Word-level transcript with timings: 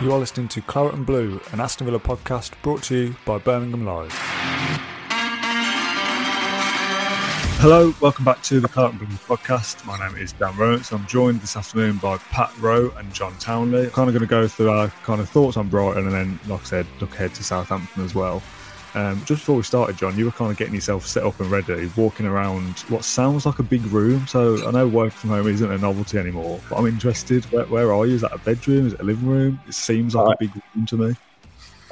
You 0.00 0.12
are 0.12 0.18
listening 0.20 0.46
to 0.48 0.60
Claret 0.60 0.94
and 0.94 1.04
Blue, 1.04 1.40
an 1.50 1.58
Aston 1.58 1.84
Villa 1.84 1.98
podcast 1.98 2.52
brought 2.62 2.84
to 2.84 2.96
you 2.96 3.16
by 3.26 3.38
Birmingham 3.38 3.84
Live. 3.84 4.12
Hello, 7.58 7.92
welcome 8.00 8.24
back 8.24 8.40
to 8.44 8.60
the 8.60 8.68
Claret 8.68 8.92
and 8.92 9.00
Blue 9.00 9.08
podcast. 9.08 9.84
My 9.84 9.98
name 9.98 10.16
is 10.16 10.32
Dan 10.34 10.52
Rolinson. 10.52 11.00
I'm 11.00 11.06
joined 11.08 11.40
this 11.40 11.56
afternoon 11.56 11.96
by 11.96 12.16
Pat 12.18 12.56
Rowe 12.60 12.92
and 12.96 13.12
John 13.12 13.36
Townley. 13.38 13.90
Kind 13.90 14.08
of 14.08 14.14
going 14.14 14.20
to 14.20 14.26
go 14.26 14.46
through 14.46 14.70
our 14.70 14.86
kind 15.02 15.20
of 15.20 15.28
thoughts 15.28 15.56
on 15.56 15.68
Brighton 15.68 16.04
and 16.04 16.12
then, 16.12 16.38
like 16.46 16.60
I 16.60 16.64
said, 16.64 16.86
look 17.00 17.12
ahead 17.14 17.34
to 17.34 17.42
Southampton 17.42 18.04
as 18.04 18.14
well. 18.14 18.40
Um, 18.98 19.24
just 19.26 19.42
before 19.42 19.54
we 19.54 19.62
started, 19.62 19.96
John, 19.96 20.18
you 20.18 20.24
were 20.24 20.32
kind 20.32 20.50
of 20.50 20.56
getting 20.56 20.74
yourself 20.74 21.06
set 21.06 21.22
up 21.22 21.38
and 21.38 21.48
ready, 21.48 21.88
walking 21.96 22.26
around 22.26 22.80
what 22.88 23.04
sounds 23.04 23.46
like 23.46 23.60
a 23.60 23.62
big 23.62 23.84
room. 23.86 24.26
So 24.26 24.66
I 24.66 24.72
know 24.72 24.88
work 24.88 25.12
from 25.12 25.30
home 25.30 25.46
isn't 25.46 25.70
a 25.70 25.78
novelty 25.78 26.18
anymore, 26.18 26.60
but 26.68 26.78
I'm 26.78 26.86
interested. 26.86 27.44
Where, 27.52 27.64
where 27.66 27.92
are 27.92 28.06
you? 28.06 28.16
Is 28.16 28.22
that 28.22 28.32
a 28.32 28.38
bedroom? 28.38 28.88
Is 28.88 28.94
it 28.94 29.00
a 29.00 29.04
living 29.04 29.28
room? 29.28 29.60
It 29.68 29.74
seems 29.74 30.16
like 30.16 30.34
a 30.34 30.36
big 30.40 30.50
room 30.74 30.86
to 30.86 30.96
me. 30.96 31.16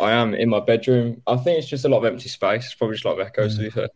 I 0.00 0.10
am 0.10 0.34
in 0.34 0.48
my 0.48 0.58
bedroom. 0.58 1.22
I 1.28 1.36
think 1.36 1.60
it's 1.60 1.68
just 1.68 1.84
a 1.84 1.88
lot 1.88 1.98
of 1.98 2.06
empty 2.06 2.28
space. 2.28 2.64
It's 2.64 2.74
probably 2.74 2.96
just 2.96 3.04
a 3.04 3.08
lot 3.10 3.20
of 3.20 3.26
echoes, 3.28 3.56
yeah. 3.56 3.58
to 3.58 3.64
be 3.64 3.70
fair. 3.70 3.88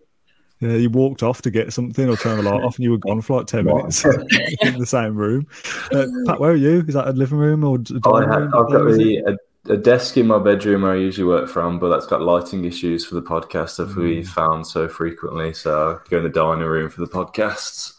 Yeah, 0.61 0.77
you 0.77 0.89
walked 0.89 1.25
off 1.25 1.43
to 1.43 1.51
get 1.51 1.73
something 1.73 2.09
or 2.09 2.17
turn 2.17 2.37
the 2.37 2.49
light 2.49 2.63
off, 2.63 2.77
and 2.77 2.85
you 2.85 2.93
were 2.93 2.99
gone 2.99 3.23
for 3.23 3.39
like 3.39 3.49
ten 3.49 3.65
minutes 3.65 4.05
in 4.63 4.79
the 4.79 4.87
same 4.87 5.17
room. 5.17 5.49
Uh, 5.91 6.07
Pat, 6.27 6.39
where 6.39 6.53
are 6.53 6.55
you? 6.55 6.85
Is 6.87 6.95
that 6.95 7.09
a 7.09 7.13
living 7.13 7.39
room 7.39 7.65
or? 7.65 7.79
A 7.79 8.01
oh, 8.05 8.15
I 8.15 8.25
have, 8.25 8.55
I've 8.55 8.71
got 8.71 8.87
a, 8.87 9.39
a 9.67 9.77
desk 9.77 10.17
in 10.17 10.27
my 10.27 10.39
bedroom 10.39 10.83
where 10.83 10.93
I 10.93 10.97
usually 10.97 11.27
work 11.27 11.49
from, 11.49 11.79
but 11.79 11.89
that's 11.91 12.07
got 12.07 12.23
lighting 12.23 12.65
issues 12.65 13.05
for 13.05 13.15
the 13.15 13.23
podcast 13.23 13.77
that 13.77 13.89
mm. 13.89 13.97
we 13.97 14.25
found 14.25 14.67
so 14.67 14.89
frequently. 14.89 15.53
So 15.53 16.01
I 16.05 16.09
go 16.09 16.19
in 16.19 16.23
the 16.25 16.31
dining 16.31 16.65
room 16.65 16.91
for 16.91 17.01
the 17.01 17.09
podcasts. 17.09 17.95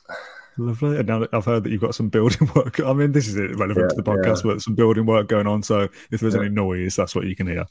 Lovely. 0.58 0.98
And 0.98 1.08
now 1.08 1.26
I've 1.34 1.46
heard 1.46 1.64
that 1.64 1.72
you've 1.72 1.82
got 1.82 1.96
some 1.96 2.10
building 2.10 2.50
work. 2.56 2.80
I 2.80 2.94
mean, 2.94 3.12
this 3.12 3.28
is 3.28 3.36
relevant 3.58 3.92
yeah, 3.92 3.96
to 3.96 3.96
the 3.96 4.04
podcast, 4.04 4.44
yeah. 4.44 4.54
but 4.54 4.62
some 4.62 4.76
building 4.76 5.06
work 5.06 5.28
going 5.28 5.48
on. 5.48 5.64
So 5.64 5.88
if 6.12 6.20
there's 6.20 6.36
yeah. 6.36 6.42
any 6.42 6.50
noise, 6.50 6.96
that's 6.96 7.16
what 7.16 7.26
you 7.26 7.36
can 7.36 7.48
hear. 7.48 7.66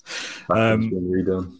Um, 0.50 0.90
redone 0.90 1.59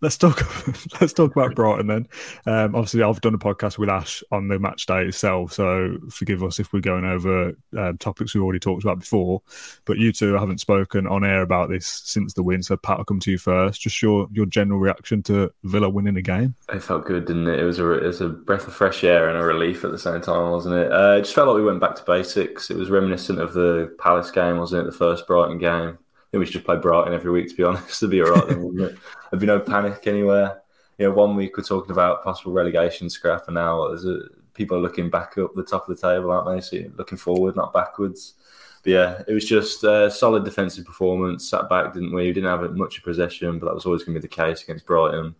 let's 0.00 0.16
talk. 0.16 0.40
let's 1.00 1.12
talk 1.12 1.34
about 1.34 1.54
Brighton 1.54 1.86
then. 1.86 2.08
Um, 2.46 2.74
obviously, 2.74 3.02
I've 3.02 3.20
done 3.20 3.34
a 3.34 3.38
podcast 3.38 3.78
with 3.78 3.88
Ash 3.88 4.22
on 4.30 4.48
the 4.48 4.58
match 4.58 4.86
day 4.86 5.06
itself, 5.06 5.52
so 5.52 5.96
forgive 6.10 6.42
us 6.42 6.58
if 6.58 6.72
we're 6.72 6.80
going 6.80 7.04
over 7.04 7.52
um, 7.76 7.98
topics 7.98 8.34
we've 8.34 8.42
already 8.42 8.58
talked 8.58 8.82
about 8.82 9.00
before. 9.00 9.42
But 9.84 9.98
you 9.98 10.12
two 10.12 10.34
haven't 10.34 10.58
spoken 10.58 11.06
on 11.06 11.24
air 11.24 11.42
about 11.42 11.68
this 11.68 11.86
since 11.86 12.34
the 12.34 12.42
win, 12.42 12.62
so 12.62 12.76
Pat, 12.76 12.98
I'll 12.98 13.04
come 13.04 13.20
to 13.20 13.30
you 13.30 13.38
first. 13.38 13.80
Just 13.80 14.00
your 14.02 14.28
your 14.32 14.46
general 14.46 14.80
reaction 14.80 15.22
to 15.24 15.52
Villa 15.64 15.88
winning 15.88 16.16
a 16.16 16.22
game. 16.22 16.54
It 16.72 16.82
felt 16.82 17.06
good, 17.06 17.26
didn't 17.26 17.48
it? 17.48 17.60
It 17.60 17.64
was 17.64 17.78
a 17.78 17.90
it 17.92 18.06
was 18.06 18.20
a 18.20 18.28
breath 18.28 18.66
of 18.66 18.74
fresh 18.74 19.04
air 19.04 19.28
and 19.28 19.38
a 19.38 19.42
relief 19.42 19.84
at 19.84 19.92
the 19.92 19.98
same 19.98 20.20
time, 20.20 20.50
wasn't 20.50 20.76
it? 20.76 20.92
Uh, 20.92 21.16
it 21.18 21.22
just 21.22 21.34
felt 21.34 21.48
like 21.48 21.56
we 21.56 21.64
went 21.64 21.80
back 21.80 21.96
to 21.96 22.04
basics. 22.04 22.70
It 22.70 22.76
was 22.76 22.90
reminiscent 22.90 23.40
of 23.40 23.52
the 23.52 23.94
Palace 23.98 24.30
game, 24.30 24.58
wasn't 24.58 24.82
it? 24.82 24.90
The 24.90 24.96
first 24.96 25.26
Brighton 25.26 25.58
game 25.58 25.98
think 26.30 26.40
we 26.40 26.46
should 26.46 26.54
just 26.54 26.64
play 26.64 26.76
Brighton 26.76 27.14
every 27.14 27.30
week, 27.30 27.48
to 27.48 27.56
be 27.56 27.62
honest. 27.64 28.02
It'd 28.02 28.10
be 28.10 28.22
all 28.22 28.30
right 28.30 28.48
then, 28.48 28.62
wouldn't 28.62 28.92
it? 28.92 28.98
There'd 29.30 29.40
be 29.40 29.46
no 29.46 29.60
panic 29.60 30.06
anywhere. 30.06 30.62
You 30.98 31.06
know, 31.06 31.14
one 31.14 31.34
week 31.34 31.56
we're 31.56 31.64
talking 31.64 31.92
about 31.92 32.22
possible 32.24 32.52
relegation 32.52 33.08
scrap, 33.08 33.46
and 33.46 33.54
now 33.54 33.82
a, 33.82 34.18
people 34.54 34.76
are 34.76 34.80
looking 34.80 35.10
back 35.10 35.38
up 35.38 35.54
the 35.54 35.62
top 35.62 35.88
of 35.88 35.96
the 35.96 36.08
table, 36.08 36.30
aren't 36.30 36.48
they? 36.48 36.60
So 36.60 36.90
looking 36.96 37.18
forward, 37.18 37.56
not 37.56 37.72
backwards. 37.72 38.34
But 38.82 38.90
yeah, 38.90 39.22
it 39.26 39.32
was 39.32 39.44
just 39.44 39.84
a 39.84 40.10
solid 40.10 40.44
defensive 40.44 40.84
performance. 40.84 41.48
Sat 41.48 41.68
back, 41.68 41.92
didn't 41.92 42.14
we? 42.14 42.26
We 42.26 42.32
didn't 42.32 42.50
have 42.50 42.76
much 42.76 42.98
of 42.98 43.04
possession, 43.04 43.58
but 43.58 43.66
that 43.66 43.74
was 43.74 43.86
always 43.86 44.04
going 44.04 44.14
to 44.14 44.20
be 44.20 44.26
the 44.26 44.34
case 44.34 44.62
against 44.62 44.86
Brighton. 44.86 45.34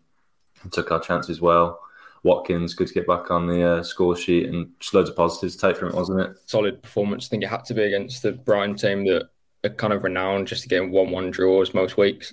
And 0.62 0.72
took 0.72 0.92
our 0.92 1.00
chances 1.00 1.40
well. 1.40 1.80
Watkins, 2.22 2.74
good 2.74 2.88
to 2.88 2.92
get 2.92 3.06
back 3.06 3.30
on 3.30 3.46
the 3.46 3.62
uh, 3.62 3.82
score 3.82 4.14
sheet 4.14 4.46
and 4.46 4.68
just 4.78 4.92
loads 4.92 5.08
of 5.08 5.16
positives 5.16 5.56
to 5.56 5.66
take 5.68 5.78
from 5.78 5.88
it, 5.88 5.94
wasn't 5.94 6.20
it? 6.20 6.36
Solid 6.44 6.82
performance. 6.82 7.26
I 7.26 7.28
think 7.30 7.44
it 7.44 7.48
had 7.48 7.64
to 7.64 7.74
be 7.74 7.84
against 7.84 8.22
the 8.22 8.32
Brighton 8.32 8.76
team 8.76 9.06
that 9.06 9.30
are 9.64 9.70
kind 9.70 9.92
of 9.92 10.04
renowned 10.04 10.48
just 10.48 10.62
to 10.62 10.68
get 10.68 10.88
one-one 10.88 11.30
draws 11.30 11.74
most 11.74 11.96
weeks. 11.96 12.32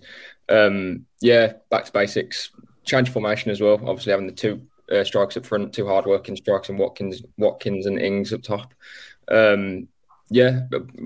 Um, 0.49 1.05
yeah, 1.19 1.53
back 1.69 1.85
to 1.85 1.91
basics. 1.91 2.51
Change 2.85 3.09
formation 3.09 3.51
as 3.51 3.61
well. 3.61 3.81
Obviously, 3.85 4.11
having 4.11 4.27
the 4.27 4.33
two 4.33 4.61
uh, 4.91 5.03
strikes 5.03 5.37
up 5.37 5.45
front, 5.45 5.73
two 5.73 5.87
hard-working 5.87 6.35
strikes, 6.35 6.69
and 6.69 6.79
Watkins, 6.79 7.21
Watkins 7.37 7.85
and 7.85 7.99
Ings 7.99 8.33
up 8.33 8.41
top. 8.41 8.73
Um, 9.29 9.87
yeah, 10.29 10.61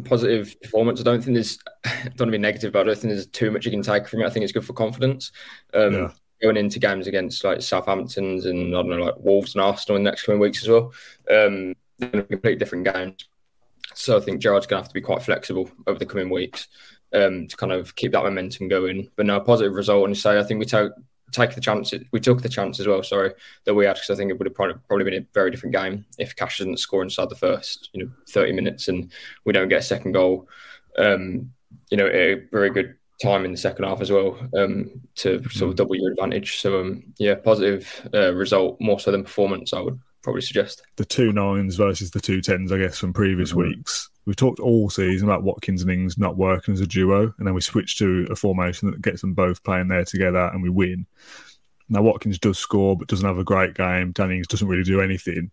positive 0.06 0.60
performance. 0.62 1.00
I 1.00 1.04
don't 1.04 1.24
think 1.24 1.36
there's, 1.36 1.58
don't 1.84 2.04
want 2.04 2.18
to 2.18 2.26
be 2.32 2.38
negative, 2.38 2.74
but 2.74 2.82
I 2.82 2.84
don't 2.84 2.98
think 2.98 3.14
there's 3.14 3.28
too 3.28 3.52
much 3.52 3.66
you 3.66 3.72
can 3.72 3.82
take 3.82 4.08
from 4.08 4.22
it. 4.22 4.26
I 4.26 4.30
think 4.30 4.44
it's 4.44 4.54
good 4.54 4.66
for 4.66 4.74
confidence. 4.74 5.32
Um, 5.74 5.94
yeah. 5.94 6.12
Going 6.42 6.58
into 6.58 6.80
games 6.80 7.06
against 7.06 7.44
like 7.44 7.62
Southampton's 7.62 8.48
and 8.48 8.76
I 8.76 8.82
don't 8.82 8.90
know, 8.90 9.06
like 9.06 9.18
Wolves 9.20 9.54
and 9.54 9.62
Arsenal 9.62 9.98
in 9.98 10.04
the 10.04 10.10
next 10.10 10.24
coming 10.24 10.42
weeks 10.42 10.64
as 10.64 10.70
well. 10.70 10.92
Um, 11.30 11.76
completely 12.00 12.56
different 12.56 12.92
games. 12.92 13.28
So 13.94 14.18
I 14.18 14.22
think 14.22 14.42
Gerrard's 14.42 14.68
going 14.68 14.80
to 14.80 14.84
have 14.84 14.90
to 14.90 14.94
be 14.94 15.02
quite 15.02 15.24
flexible 15.24 15.70
over 15.88 16.00
the 16.00 16.06
coming 16.06 16.30
weeks 16.30 16.68
um, 17.14 17.48
to 17.48 17.58
kind 17.58 17.72
of 17.72 17.96
keep 17.96 18.12
that 18.14 18.24
momentum 18.24 18.68
going. 18.68 19.10
But 19.16 19.26
no, 19.26 19.40
positive 19.40 19.74
result. 19.74 20.06
And 20.06 20.18
say 20.18 20.40
I 20.40 20.44
think 20.44 20.60
we 20.60 20.66
took 20.66 20.94
take 21.32 21.56
the 21.56 21.62
chance. 21.62 21.94
We 22.12 22.20
took 22.20 22.42
the 22.42 22.50
chance 22.50 22.80
as 22.80 22.88
well. 22.88 23.04
Sorry 23.04 23.32
that 23.66 23.74
we 23.74 23.86
had 23.86 23.94
because 23.96 24.10
I 24.10 24.16
think 24.16 24.32
it 24.32 24.38
would 24.38 24.48
have 24.48 24.56
probably, 24.56 24.76
probably 24.88 25.06
been 25.06 25.22
a 25.22 25.28
very 25.34 25.52
different 25.52 25.76
game 25.76 26.06
if 26.18 26.36
Cash 26.36 26.60
doesn't 26.60 26.80
score 26.80 27.04
inside 27.04 27.30
the 27.30 27.36
first 27.36 27.90
you 27.94 28.04
know 28.04 28.12
thirty 28.30 28.52
minutes 28.52 28.88
and 28.88 29.12
we 29.46 29.54
don't 29.54 29.70
get 29.70 29.80
a 29.80 29.84
second 29.84 30.14
goal. 30.14 30.48
Um, 30.98 31.54
you 31.90 31.98
know, 31.98 32.08
a 32.08 32.36
very 32.52 32.70
good 32.70 32.96
time 33.22 33.46
in 33.46 33.52
the 33.52 33.58
second 33.58 33.86
half 33.86 34.02
as 34.02 34.12
well 34.12 34.38
um, 34.58 34.90
to 35.16 35.42
sort 35.50 35.70
of 35.70 35.74
mm. 35.74 35.78
double 35.78 35.96
your 35.96 36.12
advantage. 36.12 36.60
So 36.60 36.82
um, 36.82 37.04
yeah, 37.18 37.36
positive 37.36 38.10
uh, 38.14 38.34
result 38.34 38.80
more 38.82 39.00
so 39.00 39.12
than 39.12 39.24
performance. 39.24 39.74
I 39.74 39.80
would 39.80 40.00
probably 40.22 40.42
suggest. 40.42 40.84
The 40.98 41.06
two 41.06 41.32
nines 41.32 41.76
versus 41.76 42.12
the 42.12 42.20
two 42.20 42.42
tens, 42.42 42.72
I 42.72 42.78
guess, 42.78 42.98
from 42.98 43.14
previous 43.14 43.52
mm-hmm. 43.52 43.70
weeks. 43.70 44.10
We've 44.26 44.36
talked 44.36 44.60
all 44.60 44.90
season 44.90 45.28
about 45.28 45.44
Watkins 45.44 45.82
and 45.82 45.92
Ings 45.92 46.18
not 46.18 46.38
working 46.38 46.74
as 46.74 46.82
a 46.82 46.88
duo, 46.88 47.34
and 47.38 47.48
then 47.48 47.54
we 47.54 47.62
switch 47.62 47.98
to 47.98 48.28
a 48.30 48.36
formation 48.36 48.92
that 48.92 49.02
gets 49.02 49.22
them 49.22 49.34
both 49.34 49.64
playing 49.64 49.88
there 49.88 50.06
together 50.06 50.50
and 50.54 50.62
we 50.62 50.70
win. 50.70 51.08
Now 51.90 52.04
Watkins 52.04 52.40
does 52.40 52.58
score, 52.58 52.96
but 52.96 53.08
doesn't 53.08 53.28
have 53.28 53.40
a 53.40 53.44
great 53.44 53.74
game. 53.74 54.14
Ings 54.18 54.48
doesn't 54.48 54.68
really 54.68 54.84
do 54.84 55.02
anything. 55.02 55.52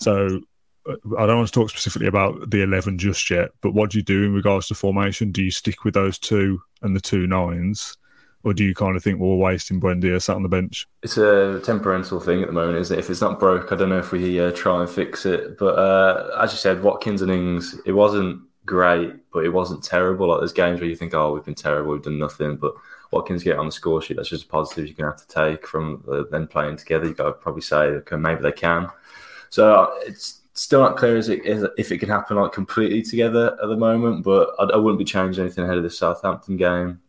So 0.00 0.40
uh, 0.86 0.96
I 1.16 1.26
don't 1.26 1.38
want 1.38 1.48
to 1.48 1.54
talk 1.54 1.70
specifically 1.70 2.08
about 2.08 2.50
the 2.50 2.62
eleven 2.62 2.98
just 2.98 3.30
yet. 3.30 3.50
But 3.62 3.72
what 3.72 3.90
do 3.90 3.98
you 3.98 4.04
do 4.04 4.24
in 4.24 4.34
regards 4.34 4.68
to 4.68 4.74
formation? 4.74 5.32
Do 5.32 5.42
you 5.42 5.50
stick 5.50 5.84
with 5.84 5.94
those 5.94 6.18
two 6.18 6.60
and 6.82 6.94
the 6.94 7.00
two 7.00 7.26
nines? 7.26 7.96
Or 8.44 8.54
do 8.54 8.64
you 8.64 8.74
kind 8.74 8.96
of 8.96 9.02
think 9.02 9.18
we're 9.18 9.34
wasting 9.34 9.80
Buendia 9.80 10.22
sat 10.22 10.36
on 10.36 10.42
the 10.42 10.48
bench? 10.48 10.86
It's 11.02 11.18
a 11.18 11.60
temperamental 11.64 12.20
thing 12.20 12.42
at 12.42 12.46
the 12.46 12.52
moment, 12.52 12.78
isn't 12.78 12.96
it? 12.96 13.00
If 13.00 13.10
it's 13.10 13.20
not 13.20 13.40
broke, 13.40 13.72
I 13.72 13.76
don't 13.76 13.88
know 13.88 13.98
if 13.98 14.12
we 14.12 14.40
uh, 14.40 14.52
try 14.52 14.80
and 14.80 14.88
fix 14.88 15.26
it. 15.26 15.58
But 15.58 15.78
uh, 15.78 16.36
as 16.40 16.52
you 16.52 16.58
said, 16.58 16.82
Watkins 16.82 17.22
and 17.22 17.30
Ings, 17.30 17.80
it 17.84 17.92
wasn't 17.92 18.42
great, 18.64 19.14
but 19.32 19.44
it 19.44 19.48
wasn't 19.48 19.82
terrible. 19.82 20.28
Like 20.28 20.40
there's 20.40 20.52
games 20.52 20.80
where 20.80 20.88
you 20.88 20.96
think, 20.96 21.14
oh, 21.14 21.32
we've 21.32 21.44
been 21.44 21.54
terrible, 21.54 21.92
we've 21.92 22.02
done 22.02 22.18
nothing, 22.18 22.56
but 22.56 22.74
Watkins 23.10 23.42
get 23.42 23.58
on 23.58 23.66
the 23.66 23.72
score 23.72 24.00
sheet. 24.00 24.16
That's 24.16 24.28
just 24.28 24.44
a 24.44 24.48
positive 24.48 24.86
you're 24.86 24.94
going 24.94 25.12
to 25.12 25.18
have 25.18 25.26
to 25.26 25.34
take 25.34 25.66
from 25.66 26.04
uh, 26.10 26.24
them 26.30 26.46
playing 26.46 26.76
together. 26.76 27.06
You've 27.06 27.16
got 27.16 27.24
to 27.24 27.32
probably 27.32 27.62
say 27.62 27.76
okay, 27.76 28.16
maybe 28.16 28.42
they 28.42 28.52
can. 28.52 28.88
So 29.50 29.92
it's 30.06 30.42
still 30.52 30.80
not 30.80 30.96
clear 30.96 31.16
as 31.16 31.28
it 31.28 31.44
is 31.44 31.64
if 31.78 31.90
it 31.90 31.98
can 31.98 32.08
happen 32.08 32.36
like 32.36 32.52
completely 32.52 33.02
together 33.02 33.56
at 33.62 33.68
the 33.68 33.76
moment. 33.76 34.24
But 34.24 34.50
I, 34.58 34.64
I 34.64 34.76
wouldn't 34.76 34.98
be 34.98 35.04
changing 35.04 35.42
anything 35.42 35.64
ahead 35.64 35.78
of 35.78 35.82
the 35.82 35.90
Southampton 35.90 36.56
game. 36.56 37.00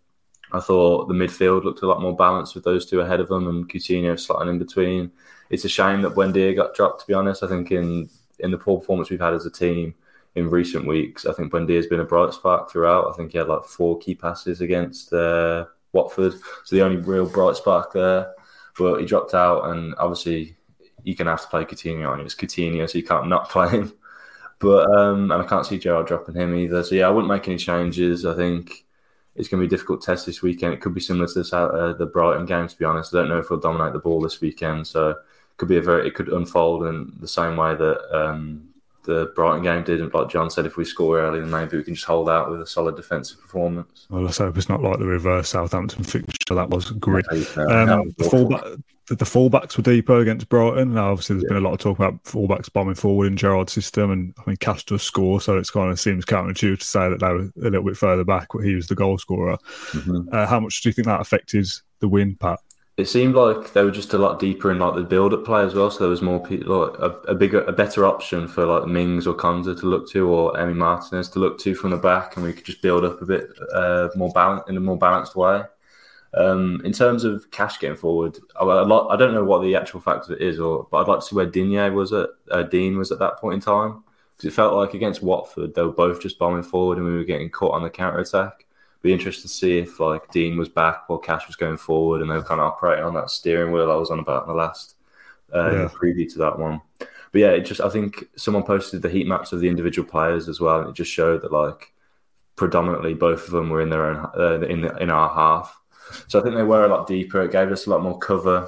I 0.51 0.59
thought 0.59 1.07
the 1.07 1.13
midfield 1.13 1.63
looked 1.63 1.83
a 1.83 1.87
lot 1.87 2.01
more 2.01 2.15
balanced 2.15 2.55
with 2.55 2.63
those 2.63 2.85
two 2.85 3.01
ahead 3.01 3.19
of 3.19 3.27
them 3.27 3.47
and 3.47 3.69
Coutinho 3.69 4.13
slotting 4.13 4.49
in 4.49 4.59
between. 4.59 5.11
It's 5.49 5.65
a 5.65 5.69
shame 5.69 6.01
that 6.01 6.15
Buendia 6.15 6.55
got 6.55 6.75
dropped, 6.75 7.01
to 7.01 7.07
be 7.07 7.13
honest. 7.13 7.43
I 7.43 7.47
think 7.47 7.71
in, 7.71 8.09
in 8.39 8.51
the 8.51 8.57
poor 8.57 8.79
performance 8.79 9.09
we've 9.09 9.19
had 9.19 9.33
as 9.33 9.45
a 9.45 9.51
team 9.51 9.93
in 10.35 10.49
recent 10.49 10.87
weeks, 10.87 11.25
I 11.25 11.33
think 11.33 11.51
Buendia 11.51 11.75
has 11.75 11.87
been 11.87 11.99
a 11.99 12.05
bright 12.05 12.33
spark 12.33 12.71
throughout. 12.71 13.09
I 13.09 13.13
think 13.13 13.31
he 13.31 13.37
had 13.37 13.47
like 13.47 13.63
four 13.63 13.99
key 13.99 14.15
passes 14.15 14.61
against 14.61 15.13
uh, 15.13 15.65
Watford. 15.91 16.33
So 16.63 16.75
the 16.75 16.83
only 16.83 16.97
real 16.97 17.27
bright 17.27 17.55
spark 17.55 17.93
there. 17.93 18.33
But 18.77 18.99
he 18.99 19.05
dropped 19.05 19.33
out, 19.33 19.71
and 19.71 19.93
obviously 19.97 20.55
you 21.03 21.15
can 21.15 21.27
have 21.27 21.41
to 21.41 21.47
play 21.47 21.65
Coutinho 21.65 22.09
on. 22.09 22.21
It's 22.21 22.35
Coutinho, 22.35 22.89
so 22.89 22.97
you 22.97 23.03
can't 23.03 23.27
not 23.27 23.49
play 23.49 23.69
him. 23.69 23.93
But 24.59 24.89
um, 24.91 25.31
and 25.31 25.41
I 25.41 25.45
can't 25.45 25.65
see 25.65 25.79
Gerrard 25.79 26.07
dropping 26.07 26.35
him 26.35 26.55
either. 26.55 26.83
So 26.83 26.95
yeah, 26.95 27.07
I 27.07 27.09
wouldn't 27.09 27.31
make 27.31 27.47
any 27.47 27.57
changes. 27.57 28.25
I 28.25 28.35
think 28.35 28.85
it's 29.35 29.47
going 29.47 29.61
to 29.61 29.67
be 29.67 29.73
a 29.73 29.77
difficult 29.77 30.01
test 30.01 30.25
this 30.25 30.41
weekend. 30.41 30.73
It 30.73 30.81
could 30.81 30.93
be 30.93 31.01
similar 31.01 31.27
to 31.27 31.55
uh, 31.55 31.93
the 31.93 32.05
Brighton 32.05 32.45
game, 32.45 32.67
to 32.67 32.77
be 32.77 32.85
honest. 32.85 33.13
I 33.13 33.19
don't 33.19 33.29
know 33.29 33.39
if 33.39 33.49
we'll 33.49 33.59
dominate 33.59 33.93
the 33.93 33.99
ball 33.99 34.21
this 34.21 34.41
weekend, 34.41 34.87
so 34.87 35.09
it 35.11 35.17
could 35.57 35.69
be 35.69 35.77
a 35.77 35.81
very 35.81 36.07
it 36.07 36.15
could 36.15 36.29
unfold 36.29 36.85
in 36.85 37.13
the 37.19 37.27
same 37.27 37.55
way 37.55 37.75
that 37.75 38.17
um, 38.17 38.68
the 39.03 39.31
Brighton 39.35 39.63
game 39.63 39.83
did. 39.83 40.01
And 40.01 40.13
like 40.13 40.29
John 40.29 40.49
said, 40.49 40.65
if 40.65 40.77
we 40.77 40.85
score 40.85 41.19
early, 41.19 41.39
then 41.39 41.49
maybe 41.49 41.77
we 41.77 41.83
can 41.83 41.95
just 41.95 42.05
hold 42.05 42.29
out 42.29 42.49
with 42.49 42.61
a 42.61 42.67
solid 42.67 42.95
defensive 42.95 43.39
performance. 43.41 44.07
Well, 44.09 44.23
let's 44.23 44.37
hope 44.37 44.57
it's 44.57 44.69
not 44.69 44.81
like 44.81 44.99
the 44.99 45.05
reverse 45.05 45.49
Southampton 45.49 46.03
fixture. 46.03 46.55
That 46.55 46.69
was 46.69 46.91
great. 46.91 47.25
Um, 47.57 48.13
the 48.17 48.27
fullback, 48.29 48.63
the 49.07 49.25
fullbacks 49.25 49.75
were 49.75 49.83
deeper 49.83 50.19
against 50.19 50.49
Brighton. 50.49 50.93
Now, 50.93 51.11
obviously, 51.11 51.35
there's 51.35 51.43
yeah. 51.43 51.55
been 51.55 51.63
a 51.63 51.67
lot 51.67 51.73
of 51.73 51.79
talk 51.79 51.97
about 51.97 52.23
fullbacks 52.23 52.71
bombing 52.71 52.95
forward 52.95 53.27
in 53.27 53.37
Gerrard's 53.37 53.73
system, 53.73 54.11
and 54.11 54.33
I 54.37 54.43
mean, 54.49 54.57
Cash 54.57 54.85
does 54.85 55.01
score, 55.01 55.41
so 55.41 55.57
it's 55.57 55.71
kind 55.71 55.91
of 55.91 55.99
seems 55.99 56.25
counterintuitive 56.25 56.79
to 56.79 56.85
say 56.85 57.09
that 57.09 57.19
they 57.19 57.27
were 57.27 57.51
a 57.67 57.71
little 57.71 57.83
bit 57.83 57.97
further 57.97 58.23
back. 58.23 58.49
But 58.53 58.63
he 58.63 58.75
was 58.75 58.87
the 58.87 58.95
goal 58.95 59.17
scorer. 59.17 59.57
Mm-hmm. 59.91 60.29
Uh, 60.31 60.45
how 60.45 60.59
much 60.59 60.81
do 60.81 60.89
you 60.89 60.93
think 60.93 61.07
that 61.07 61.21
affected 61.21 61.67
the 61.99 62.07
win, 62.07 62.35
Pat? 62.35 62.59
It 62.99 63.07
seemed 63.07 63.35
like 63.35 63.71
they 63.71 63.85
were 63.85 63.91
just 63.91 64.13
a 64.13 64.17
lot 64.17 64.39
deeper 64.39 64.69
in 64.71 64.79
like 64.79 64.93
the 64.93 65.03
build-up 65.03 65.45
play 65.45 65.63
as 65.63 65.73
well. 65.73 65.89
So 65.89 65.99
there 65.99 66.09
was 66.09 66.21
more 66.21 66.45
people, 66.45 66.79
like, 66.79 66.99
a, 66.99 67.31
a, 67.31 67.33
bigger, 67.33 67.61
a 67.63 67.71
better 67.71 68.05
option 68.05 68.45
for 68.45 68.65
like 68.65 68.87
Mings 68.87 69.25
or 69.25 69.33
Konsa 69.33 69.79
to 69.79 69.85
look 69.85 70.09
to, 70.11 70.27
or 70.27 70.51
Emi 70.55 70.75
Martinez 70.75 71.29
to 71.29 71.39
look 71.39 71.57
to 71.59 71.75
from 71.75 71.91
the 71.91 71.97
back, 71.97 72.35
and 72.35 72.43
we 72.43 72.51
could 72.51 72.65
just 72.65 72.81
build 72.81 73.05
up 73.05 73.21
a 73.21 73.25
bit 73.25 73.51
uh, 73.73 74.09
more 74.17 74.31
balance 74.31 74.63
in 74.67 74.75
a 74.75 74.81
more 74.81 74.97
balanced 74.97 75.37
way. 75.37 75.63
Um, 76.33 76.81
in 76.83 76.91
terms 76.91 77.23
of 77.23 77.49
Cash 77.51 77.79
getting 77.79 77.95
forward, 77.95 78.37
I, 78.59 78.65
I, 78.65 79.15
don't 79.15 79.33
know 79.33 79.45
what 79.45 79.61
the 79.61 79.77
actual 79.77 80.01
factor 80.01 80.35
is, 80.35 80.59
or 80.59 80.85
but 80.91 80.97
I'd 80.97 81.07
like 81.07 81.21
to 81.21 81.25
see 81.25 81.35
where 81.37 81.45
Digne 81.45 81.91
was 81.91 82.11
at. 82.11 82.31
Uh, 82.51 82.63
Digne 82.63 82.97
was 82.97 83.13
at 83.13 83.19
that 83.19 83.37
point 83.37 83.55
in 83.55 83.61
time 83.61 84.03
because 84.35 84.51
it 84.51 84.55
felt 84.55 84.75
like 84.75 84.93
against 84.93 85.23
Watford 85.23 85.73
they 85.73 85.83
were 85.83 85.91
both 85.91 86.21
just 86.21 86.37
bombing 86.37 86.63
forward 86.63 86.97
and 86.97 87.07
we 87.07 87.15
were 87.15 87.23
getting 87.23 87.49
caught 87.49 87.75
on 87.75 87.83
the 87.83 87.89
counter 87.89 88.19
attack 88.19 88.65
be 89.01 89.13
interested 89.13 89.43
to 89.43 89.53
see 89.53 89.77
if 89.77 89.99
like 89.99 90.29
Digne 90.31 90.57
was 90.57 90.69
back 90.69 91.07
while 91.07 91.19
Cash 91.19 91.47
was 91.47 91.55
going 91.55 91.77
forward 91.77 92.21
and 92.21 92.29
they 92.29 92.35
were 92.35 92.43
kind 92.43 92.59
of 92.59 92.67
operating 92.67 93.05
on 93.05 93.13
that 93.13 93.29
steering 93.29 93.71
wheel 93.71 93.91
I 93.91 93.95
was 93.95 94.11
on 94.11 94.19
about 94.19 94.43
in 94.43 94.49
the 94.49 94.55
last 94.55 94.95
uh, 95.53 95.71
yeah. 95.71 95.87
preview 95.87 96.31
to 96.33 96.39
that 96.39 96.59
one. 96.59 96.81
But 97.31 97.41
yeah, 97.41 97.51
it 97.51 97.61
just 97.61 97.81
I 97.81 97.89
think 97.89 98.25
someone 98.35 98.63
posted 98.63 99.01
the 99.01 99.09
heat 99.09 99.27
maps 99.27 99.51
of 99.53 99.61
the 99.61 99.69
individual 99.69 100.07
players 100.07 100.49
as 100.49 100.59
well, 100.59 100.81
and 100.81 100.89
it 100.89 100.95
just 100.95 101.11
showed 101.11 101.41
that 101.43 101.51
like 101.51 101.93
predominantly 102.55 103.13
both 103.13 103.45
of 103.45 103.51
them 103.51 103.69
were 103.69 103.81
in 103.81 103.89
their 103.89 104.05
own 104.05 104.29
uh, 104.37 104.59
in 104.61 104.85
in 104.99 105.09
our 105.09 105.29
half. 105.29 105.79
So 106.27 106.39
I 106.39 106.43
think 106.43 106.55
they 106.55 106.63
were 106.63 106.85
a 106.85 106.89
lot 106.89 107.07
deeper. 107.07 107.41
It 107.41 107.51
gave 107.51 107.71
us 107.71 107.85
a 107.85 107.89
lot 107.89 108.01
more 108.01 108.17
cover. 108.17 108.67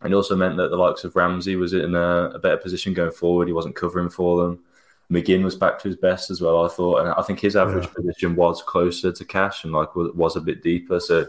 And 0.00 0.12
it 0.12 0.16
also 0.16 0.36
meant 0.36 0.56
that 0.58 0.70
the 0.70 0.76
likes 0.76 1.04
of 1.04 1.16
Ramsey 1.16 1.56
was 1.56 1.72
in 1.72 1.94
a, 1.94 2.30
a 2.34 2.38
better 2.38 2.58
position 2.58 2.92
going 2.92 3.12
forward. 3.12 3.48
He 3.48 3.54
wasn't 3.54 3.76
covering 3.76 4.10
for 4.10 4.42
them. 4.42 4.64
McGinn 5.10 5.44
was 5.44 5.54
back 5.54 5.78
to 5.80 5.88
his 5.88 5.96
best 5.96 6.30
as 6.30 6.40
well. 6.40 6.64
I 6.64 6.68
thought, 6.68 7.00
and 7.00 7.08
I 7.10 7.22
think 7.22 7.40
his 7.40 7.56
average 7.56 7.84
yeah. 7.84 7.92
position 7.92 8.36
was 8.36 8.62
closer 8.62 9.12
to 9.12 9.24
Cash 9.24 9.64
and 9.64 9.72
like 9.72 9.94
was 9.94 10.36
a 10.36 10.40
bit 10.40 10.62
deeper. 10.62 11.00
So 11.00 11.26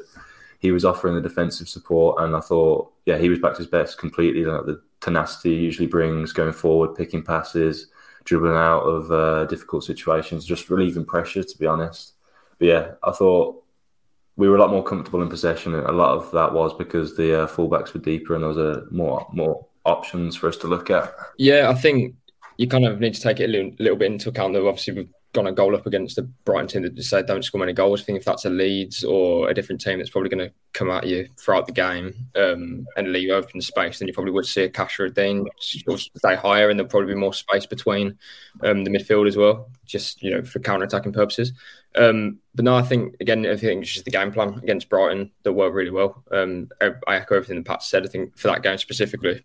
he 0.59 0.71
was 0.71 0.85
offering 0.85 1.15
the 1.15 1.21
defensive 1.21 1.67
support, 1.67 2.21
and 2.21 2.35
I 2.35 2.39
thought, 2.39 2.91
yeah, 3.05 3.17
he 3.17 3.29
was 3.29 3.39
back 3.39 3.53
to 3.53 3.59
his 3.59 3.67
best 3.67 3.97
completely. 3.97 4.45
Like 4.45 4.65
the 4.65 4.81
tenacity 5.01 5.55
he 5.55 5.63
usually 5.63 5.87
brings 5.87 6.31
going 6.31 6.53
forward, 6.53 6.95
picking 6.95 7.23
passes, 7.23 7.87
dribbling 8.23 8.55
out 8.55 8.83
of 8.83 9.11
uh, 9.11 9.45
difficult 9.45 9.83
situations, 9.83 10.45
just 10.45 10.69
relieving 10.69 11.05
pressure. 11.05 11.43
To 11.43 11.57
be 11.57 11.67
honest, 11.67 12.13
but 12.57 12.67
yeah, 12.67 12.91
I 13.03 13.11
thought 13.11 13.61
we 14.37 14.49
were 14.49 14.55
a 14.55 14.59
lot 14.59 14.71
more 14.71 14.83
comfortable 14.83 15.21
in 15.21 15.29
possession, 15.29 15.75
and 15.75 15.85
a 15.85 15.91
lot 15.91 16.15
of 16.17 16.31
that 16.31 16.53
was 16.53 16.73
because 16.73 17.15
the 17.15 17.43
uh, 17.43 17.47
fullbacks 17.47 17.93
were 17.93 17.99
deeper 17.99 18.35
and 18.35 18.43
there 18.43 18.49
was 18.49 18.57
a 18.57 18.85
more 18.91 19.27
more 19.33 19.65
options 19.85 20.35
for 20.35 20.47
us 20.47 20.57
to 20.57 20.67
look 20.67 20.89
at. 20.89 21.13
Yeah, 21.37 21.69
I 21.69 21.73
think 21.73 22.15
you 22.57 22.67
kind 22.67 22.85
of 22.85 22.99
need 22.99 23.13
to 23.13 23.21
take 23.21 23.39
it 23.39 23.45
a 23.45 23.47
little, 23.47 23.71
little 23.79 23.97
bit 23.97 24.11
into 24.11 24.29
account 24.29 24.53
that 24.53 24.65
obviously 24.65 24.93
we've 24.93 25.09
gone 25.35 25.47
a 25.47 25.51
goal 25.51 25.75
up 25.75 25.85
against 25.85 26.15
the 26.15 26.23
Brighton 26.23 26.67
team 26.67 26.81
that 26.83 27.03
say 27.03 27.21
don't 27.21 27.43
score 27.43 27.59
many 27.59 27.73
goals. 27.73 28.01
I 28.01 28.05
think 28.05 28.17
if 28.17 28.25
that's 28.25 28.45
a 28.45 28.49
Leeds 28.49 29.03
or 29.03 29.49
a 29.49 29.53
different 29.53 29.81
team 29.81 29.97
that's 29.97 30.09
probably 30.09 30.29
going 30.29 30.47
to 30.47 30.53
come 30.73 30.89
at 30.89 31.05
you 31.05 31.27
throughout 31.37 31.67
the 31.67 31.73
game 31.73 32.13
um, 32.35 32.87
and 32.95 33.11
leave 33.11 33.29
open 33.29 33.59
space, 33.59 33.99
then 33.99 34.07
you 34.07 34.13
probably 34.13 34.31
would 34.31 34.45
see 34.45 34.63
a 34.63 34.69
Cash 34.69 34.99
or 34.99 35.05
a 35.05 35.11
Digne 35.11 35.45
stay 35.59 36.35
higher 36.35 36.69
and 36.69 36.79
there'll 36.79 36.89
probably 36.89 37.13
be 37.13 37.19
more 37.19 37.33
space 37.33 37.65
between 37.65 38.17
um, 38.63 38.85
the 38.85 38.89
midfield 38.89 39.27
as 39.27 39.35
well, 39.35 39.69
just 39.85 40.23
you 40.23 40.31
know 40.31 40.43
for 40.43 40.59
counter 40.59 40.85
attacking 40.85 41.13
purposes. 41.13 41.51
Um, 41.95 42.39
but 42.55 42.65
no, 42.65 42.75
I 42.75 42.81
think 42.81 43.15
again, 43.19 43.45
I 43.45 43.57
think 43.57 43.83
it's 43.83 43.91
just 43.91 44.05
the 44.05 44.11
game 44.11 44.31
plan 44.31 44.59
against 44.63 44.89
Brighton 44.89 45.31
that 45.43 45.53
worked 45.53 45.75
really 45.75 45.91
well. 45.91 46.23
Um, 46.31 46.69
I 46.81 47.15
echo 47.17 47.35
everything 47.35 47.57
that 47.57 47.65
Pat 47.65 47.83
said. 47.83 48.05
I 48.05 48.09
think 48.09 48.37
for 48.37 48.47
that 48.47 48.63
game 48.63 48.77
specifically, 48.77 49.43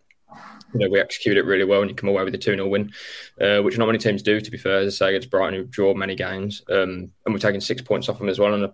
you 0.73 0.81
know, 0.81 0.89
we 0.89 1.01
execute 1.01 1.37
it 1.37 1.45
really 1.45 1.65
well 1.65 1.81
and 1.81 1.91
you 1.91 1.97
come 1.97 2.09
away 2.09 2.25
with 2.25 2.35
a 2.35 2.39
2 2.39 2.55
0 2.55 2.69
win, 2.69 2.93
uh, 3.41 3.61
which 3.61 3.79
not 3.79 3.87
many 3.87 3.99
teams 3.99 4.23
do, 4.23 4.41
to 4.41 4.51
be 4.51 4.59
fair. 4.59 4.79
As 4.79 5.01
I 5.01 5.07
say, 5.07 5.09
against 5.11 5.31
Brighton, 5.31 5.55
who 5.55 5.65
draw 5.65 5.95
many 5.95 6.15
games. 6.15 6.63
Um, 6.71 7.11
and 7.25 7.35
we're 7.35 7.39
taking 7.39 7.61
six 7.61 7.83
points 7.83 8.09
off 8.09 8.19
them 8.19 8.29
as 8.29 8.39
well. 8.39 8.55
And 8.55 8.67
I 8.67 8.71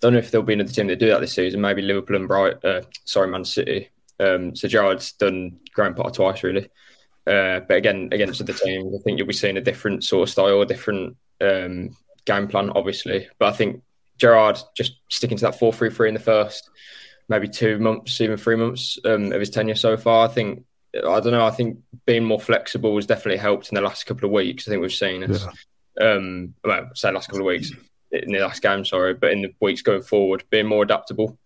don't 0.00 0.12
know 0.12 0.18
if 0.18 0.30
there'll 0.30 0.46
be 0.46 0.54
another 0.54 0.72
team 0.72 0.86
that 0.88 0.98
do 0.98 1.08
that 1.08 1.20
this 1.20 1.34
season. 1.34 1.60
Maybe 1.60 1.82
Liverpool 1.82 2.16
and 2.16 2.28
Bright, 2.28 2.64
uh, 2.64 2.82
sorry, 3.04 3.28
Man 3.28 3.44
City. 3.44 3.90
Um, 4.20 4.56
so 4.56 4.68
Gerrard's 4.68 5.12
done 5.12 5.58
Graham 5.72 5.94
Potter 5.94 6.14
twice, 6.14 6.42
really. 6.42 6.70
Uh, 7.26 7.60
but 7.60 7.76
again, 7.76 8.08
against 8.10 8.44
the 8.44 8.52
teams, 8.52 8.94
I 8.94 9.02
think 9.02 9.18
you'll 9.18 9.26
be 9.26 9.34
seeing 9.34 9.58
a 9.58 9.62
different 9.62 10.02
sort 10.02 10.28
of 10.28 10.32
style, 10.32 10.62
a 10.62 10.66
different 10.66 11.16
um, 11.40 11.96
game 12.24 12.48
plan, 12.48 12.70
obviously. 12.70 13.28
But 13.38 13.52
I 13.52 13.56
think 13.56 13.82
Gerrard 14.16 14.58
just 14.74 14.94
sticking 15.08 15.36
to 15.38 15.44
that 15.46 15.58
4 15.58 15.72
3 15.72 15.90
3 15.90 16.08
in 16.08 16.14
the 16.14 16.20
first 16.20 16.70
maybe 17.28 17.48
two 17.48 17.78
months, 17.78 18.20
even 18.20 18.36
three 18.36 18.56
months 18.56 18.98
um, 19.04 19.32
of 19.32 19.40
his 19.40 19.50
tenure 19.50 19.74
so 19.74 19.96
far. 19.96 20.26
I 20.26 20.32
think 20.32 20.64
I 21.06 21.20
don't 21.20 21.32
know. 21.32 21.44
I 21.44 21.50
think 21.50 21.78
being 22.06 22.24
more 22.24 22.40
flexible 22.40 22.94
has 22.96 23.06
definitely 23.06 23.38
helped 23.38 23.70
in 23.70 23.74
the 23.74 23.80
last 23.80 24.06
couple 24.06 24.26
of 24.26 24.32
weeks. 24.32 24.66
I 24.66 24.70
think 24.70 24.82
we've 24.82 24.92
seen 24.92 25.24
us, 25.24 25.46
yeah. 26.00 26.12
um, 26.12 26.54
well, 26.64 26.90
say 26.94 27.10
last 27.12 27.26
couple 27.26 27.40
of 27.40 27.46
weeks 27.46 27.72
in 28.12 28.32
the 28.32 28.40
last 28.40 28.62
game, 28.62 28.84
sorry, 28.84 29.14
but 29.14 29.32
in 29.32 29.42
the 29.42 29.54
weeks 29.60 29.82
going 29.82 30.02
forward, 30.02 30.44
being 30.50 30.66
more 30.66 30.82
adaptable. 30.82 31.38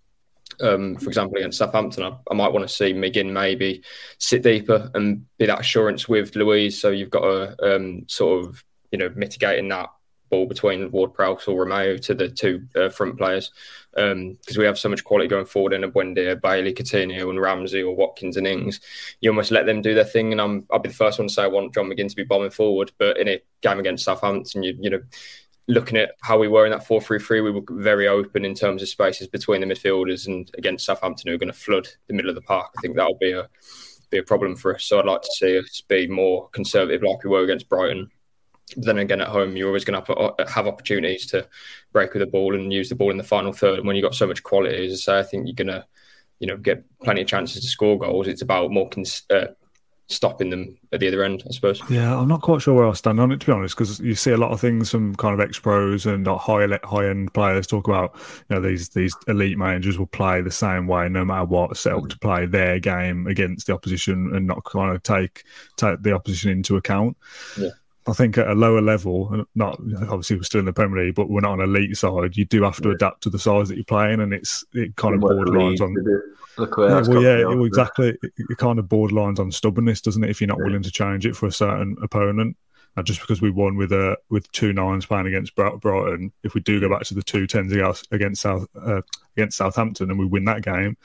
Um, 0.61 0.97
for 0.97 1.09
example, 1.09 1.39
against 1.39 1.59
Southampton, 1.59 2.05
I, 2.05 2.13
I, 2.31 2.35
might 2.35 2.53
want 2.53 2.69
to 2.69 2.73
see 2.73 2.93
McGinn 2.93 3.33
maybe 3.33 3.83
sit 4.19 4.43
deeper 4.43 4.91
and 4.95 5.25
be 5.39 5.47
that 5.47 5.61
assurance 5.61 6.09
with 6.09 6.37
Luiz. 6.37 6.81
So 6.81 6.91
you've 6.91 7.11
got 7.11 7.23
to 7.23 7.75
um, 7.77 8.05
sort 8.07 8.45
of, 8.45 8.63
you 8.91 8.99
know, 8.99 9.11
mitigating 9.17 9.69
that 9.71 9.89
ball 10.33 10.47
between 10.47 10.91
Ward 10.91 11.13
Prowse 11.13 11.47
or 11.47 11.65
Romeu 11.65 12.01
to 12.01 12.15
the 12.15 12.29
two 12.29 12.67
uh, 12.75 12.89
front 12.89 13.19
players 13.19 13.53
because 13.93 14.13
um, 14.13 14.39
we 14.57 14.65
have 14.65 14.79
so 14.79 14.89
much 14.89 15.05
quality 15.05 15.29
going 15.29 15.45
forward 15.45 15.75
in 15.75 15.85
a 15.85 15.91
Buendia, 15.91 16.41
Bailey, 16.41 16.73
Coutinho, 16.73 17.29
and 17.29 17.39
Ramsey 17.39 17.83
or 17.83 17.95
Watkins 17.95 18.39
and 18.39 18.47
Ings. 18.47 18.81
You 19.21 19.31
almost 19.31 19.51
let 19.51 19.67
them 19.67 19.83
do 19.83 19.95
their 19.95 20.05
thing, 20.05 20.33
and 20.33 20.41
I'm 20.41 20.67
I'll 20.73 20.79
be 20.79 20.89
the 20.89 20.95
first 20.95 21.19
one 21.19 21.29
to 21.29 21.35
say 21.35 21.43
I 21.45 21.49
want 21.49 21.75
John 21.75 21.87
McGinn 21.87 22.09
to 22.09 22.17
be 22.17 22.25
bombing 22.25 22.51
forward. 22.51 22.91
But 22.99 23.19
in 23.19 23.29
a 23.29 23.43
game 23.61 23.79
against 23.79 24.05
Southampton, 24.05 24.65
you 24.65 24.77
you 24.81 24.91
know. 24.91 25.03
Looking 25.69 25.97
at 25.97 26.17
how 26.23 26.39
we 26.39 26.49
were 26.49 26.67
in 26.67 26.73
that 26.73 26.85
4 26.85 27.01
3 27.01 27.21
3, 27.21 27.41
we 27.41 27.53
were 27.53 27.63
very 27.71 28.09
open 28.09 28.45
in 28.45 28.53
terms 28.53 28.83
of 28.83 28.89
spaces 28.89 29.29
between 29.29 29.61
the 29.61 29.67
midfielders 29.69 30.27
and 30.27 30.51
against 30.59 30.85
Southampton, 30.85 31.29
who 31.29 31.37
are 31.37 31.39
going 31.39 31.53
to 31.53 31.59
flood 31.59 31.87
the 32.09 32.15
middle 32.15 32.31
of 32.31 32.35
the 32.35 32.43
park. 32.43 32.73
I 32.77 32.81
think 32.81 32.97
that'll 32.97 33.17
be 33.19 33.31
a 33.31 33.49
be 34.11 34.19
a 34.19 34.25
problem 34.25 34.57
for 34.57 34.75
us. 34.75 34.85
So 34.85 34.99
I'd 34.99 35.07
like 35.07 35.23
to 35.23 35.31
see 35.31 35.57
us 35.57 35.81
be 35.87 36.09
more 36.09 36.49
conservative, 36.49 37.05
like 37.05 37.23
we 37.23 37.31
were 37.31 37.45
against 37.45 37.69
Brighton, 37.69 38.11
then 38.77 38.99
again, 38.99 39.21
at 39.21 39.29
home, 39.29 39.57
you're 39.57 39.69
always 39.69 39.85
going 39.85 40.03
to 40.03 40.13
uh, 40.13 40.49
have 40.49 40.67
opportunities 40.67 41.27
to 41.27 41.47
break 41.93 42.13
with 42.13 42.21
the 42.21 42.27
ball 42.27 42.55
and 42.55 42.73
use 42.73 42.89
the 42.89 42.95
ball 42.95 43.11
in 43.11 43.17
the 43.17 43.25
final 43.25 43.53
third. 43.53 43.79
And 43.79 43.87
when 43.87 43.97
you've 43.97 44.05
got 44.05 44.15
so 44.15 44.27
much 44.27 44.43
quality, 44.43 44.87
as 44.87 44.93
I 44.93 44.97
say, 44.97 45.19
I 45.19 45.23
think 45.23 45.47
you're 45.47 45.55
going 45.55 45.69
to, 45.69 45.85
you 46.39 46.47
know, 46.47 46.57
get 46.57 46.85
plenty 47.03 47.23
of 47.23 47.29
chances 47.29 47.63
to 47.63 47.69
score 47.69 47.99
goals. 47.99 48.29
It's 48.29 48.43
about 48.43 48.71
more 48.71 48.89
cons- 48.89 49.23
uh, 49.31 49.47
stopping 50.09 50.51
them 50.51 50.77
at 50.93 51.01
the 51.01 51.09
other 51.09 51.25
end, 51.25 51.43
I 51.49 51.53
suppose. 51.53 51.81
Yeah, 51.89 52.19
I'm 52.19 52.29
not 52.29 52.43
quite 52.43 52.61
sure 52.61 52.75
where 52.75 52.89
I 52.89 52.93
stand 52.93 53.19
on 53.19 53.33
it 53.33 53.41
to 53.41 53.47
be 53.47 53.53
honest, 53.53 53.75
because 53.75 53.99
you 54.01 54.15
see 54.15 54.33
a 54.33 54.37
lot 54.37 54.51
of 54.51 54.61
things 54.61 54.91
from 54.91 55.15
kind 55.17 55.33
of 55.33 55.41
ex 55.41 55.59
pros 55.59 56.05
and 56.05 56.27
high 56.27 56.67
high 56.85 57.09
end 57.09 57.33
players 57.33 57.67
talk 57.67 57.89
about, 57.89 58.15
you 58.51 58.57
know, 58.57 58.61
these 58.61 58.91
these 58.91 59.15
elite 59.27 59.57
managers 59.57 59.99
will 59.99 60.07
play 60.07 60.43
the 60.43 60.51
same 60.51 60.87
way 60.87 61.09
no 61.09 61.25
matter 61.25 61.47
what, 61.47 61.77
set 61.77 61.95
up 61.95 62.09
to 62.09 62.19
play 62.19 62.45
their 62.45 62.79
game 62.79 63.27
against 63.27 63.69
the 63.69 63.73
opposition 63.73 64.35
and 64.35 64.47
not 64.47 64.65
kind 64.65 64.95
of 64.95 65.03
take 65.03 65.45
take 65.77 66.03
the 66.03 66.13
opposition 66.13 66.51
into 66.51 66.77
account. 66.77 67.17
Yeah. 67.59 67.71
I 68.07 68.13
think 68.13 68.37
at 68.37 68.49
a 68.49 68.55
lower 68.55 68.81
level, 68.81 69.45
not 69.55 69.79
obviously 70.09 70.37
we're 70.37 70.43
still 70.43 70.61
in 70.61 70.67
the 70.67 70.73
Premier 70.73 71.05
League, 71.05 71.15
but 71.15 71.31
we're 71.31 71.41
not 71.41 71.53
on 71.53 71.61
elite 71.61 71.97
side. 71.97 72.37
You 72.37 72.45
do 72.45 72.63
have 72.65 72.81
to 72.83 72.91
adapt 72.91 73.23
to 73.23 73.31
the 73.31 73.39
size 73.39 73.69
that 73.69 73.77
you're 73.77 73.85
playing, 73.85 74.21
and 74.21 74.33
it's 74.33 74.65
it 74.73 74.97
kind 74.97 75.15
of 75.15 75.21
borderlines 75.21 75.81
on. 75.81 75.95
Yeah, 76.59 76.67
well, 77.09 77.23
yeah, 77.23 77.49
it, 77.49 77.67
exactly. 77.67 78.19
It, 78.23 78.59
kind 78.59 78.79
of 78.79 78.87
borderlines 78.87 79.39
on 79.39 79.53
stubbornness, 79.53 80.01
doesn't 80.01 80.25
it? 80.25 80.31
If 80.31 80.41
you're 80.41 80.49
not 80.49 80.59
yeah. 80.59 80.65
willing 80.65 80.83
to 80.83 80.91
change 80.91 81.27
it 81.27 81.37
for 81.37 81.47
a 81.47 81.53
certain 81.53 81.97
opponent, 82.03 82.57
and 82.97 83.07
just 83.07 83.21
because 83.21 83.41
we 83.41 83.51
won 83.51 83.77
with 83.77 83.93
a 83.93 84.17
with 84.31 84.51
two 84.53 84.73
nines 84.73 85.07
playing 85.07 85.27
against 85.27 85.55
Brighton, 85.55 86.33
if 86.43 86.55
we 86.55 86.61
do 86.61 86.81
go 86.81 86.91
back 86.91 87.03
to 87.05 87.15
the 87.15 87.23
two 87.23 87.47
tens 87.47 87.73
against 88.11 88.43
South 88.43 88.67
uh, 88.75 89.01
against 89.37 89.57
Southampton 89.57 90.11
and 90.11 90.19
we 90.19 90.27
win 90.27 90.45
that 90.47 90.63
game, 90.63 90.97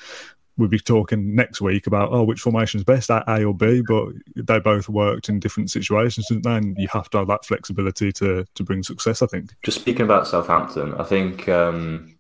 we'd 0.57 0.69
be 0.69 0.79
talking 0.79 1.35
next 1.35 1.61
week 1.61 1.87
about 1.87 2.11
oh 2.11 2.23
which 2.23 2.41
formation 2.41 2.79
is 2.79 2.83
best 2.83 3.09
A 3.09 3.43
or 3.43 3.53
B, 3.53 3.83
but 3.87 4.09
they 4.35 4.59
both 4.59 4.89
worked 4.89 5.29
in 5.29 5.39
different 5.39 5.71
situations, 5.71 6.27
didn't 6.27 6.43
they? 6.43 6.55
And 6.55 6.77
you 6.77 6.87
have 6.91 7.09
to 7.11 7.19
have 7.19 7.27
that 7.27 7.45
flexibility 7.45 8.11
to 8.13 8.45
to 8.53 8.63
bring 8.63 8.83
success. 8.83 9.21
I 9.21 9.27
think. 9.27 9.55
Just 9.63 9.81
speaking 9.81 10.03
about 10.03 10.27
Southampton, 10.27 10.93
I 10.95 11.03
think 11.03 11.47
um, 11.49 12.15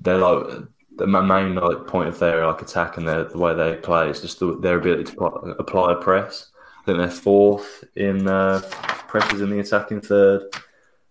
they're 0.00 0.18
like 0.18 0.64
the 0.96 1.06
main 1.06 1.54
like 1.54 1.86
point 1.86 2.08
of 2.08 2.18
their 2.18 2.46
like 2.46 2.62
attack 2.62 2.96
and 2.96 3.08
their, 3.08 3.24
the 3.24 3.38
way 3.38 3.54
they 3.54 3.76
play 3.76 4.10
is 4.10 4.20
just 4.20 4.40
the, 4.40 4.58
their 4.58 4.78
ability 4.78 5.04
to 5.12 5.24
apply 5.58 5.92
a 5.92 5.96
press. 5.96 6.48
I 6.80 6.84
think 6.84 6.98
they're 6.98 7.10
fourth 7.10 7.84
in 7.96 8.28
uh, 8.28 8.60
presses 9.08 9.40
in 9.40 9.50
the 9.50 9.60
attacking 9.60 10.00
third. 10.00 10.42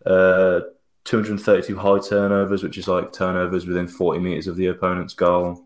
Uh, 0.05 0.61
232 1.03 1.77
high 1.77 1.99
turnovers, 1.99 2.63
which 2.63 2.77
is 2.77 2.87
like 2.87 3.11
turnovers 3.11 3.65
within 3.65 3.87
40 3.87 4.19
meters 4.19 4.47
of 4.47 4.55
the 4.55 4.67
opponent's 4.67 5.13
goal. 5.13 5.65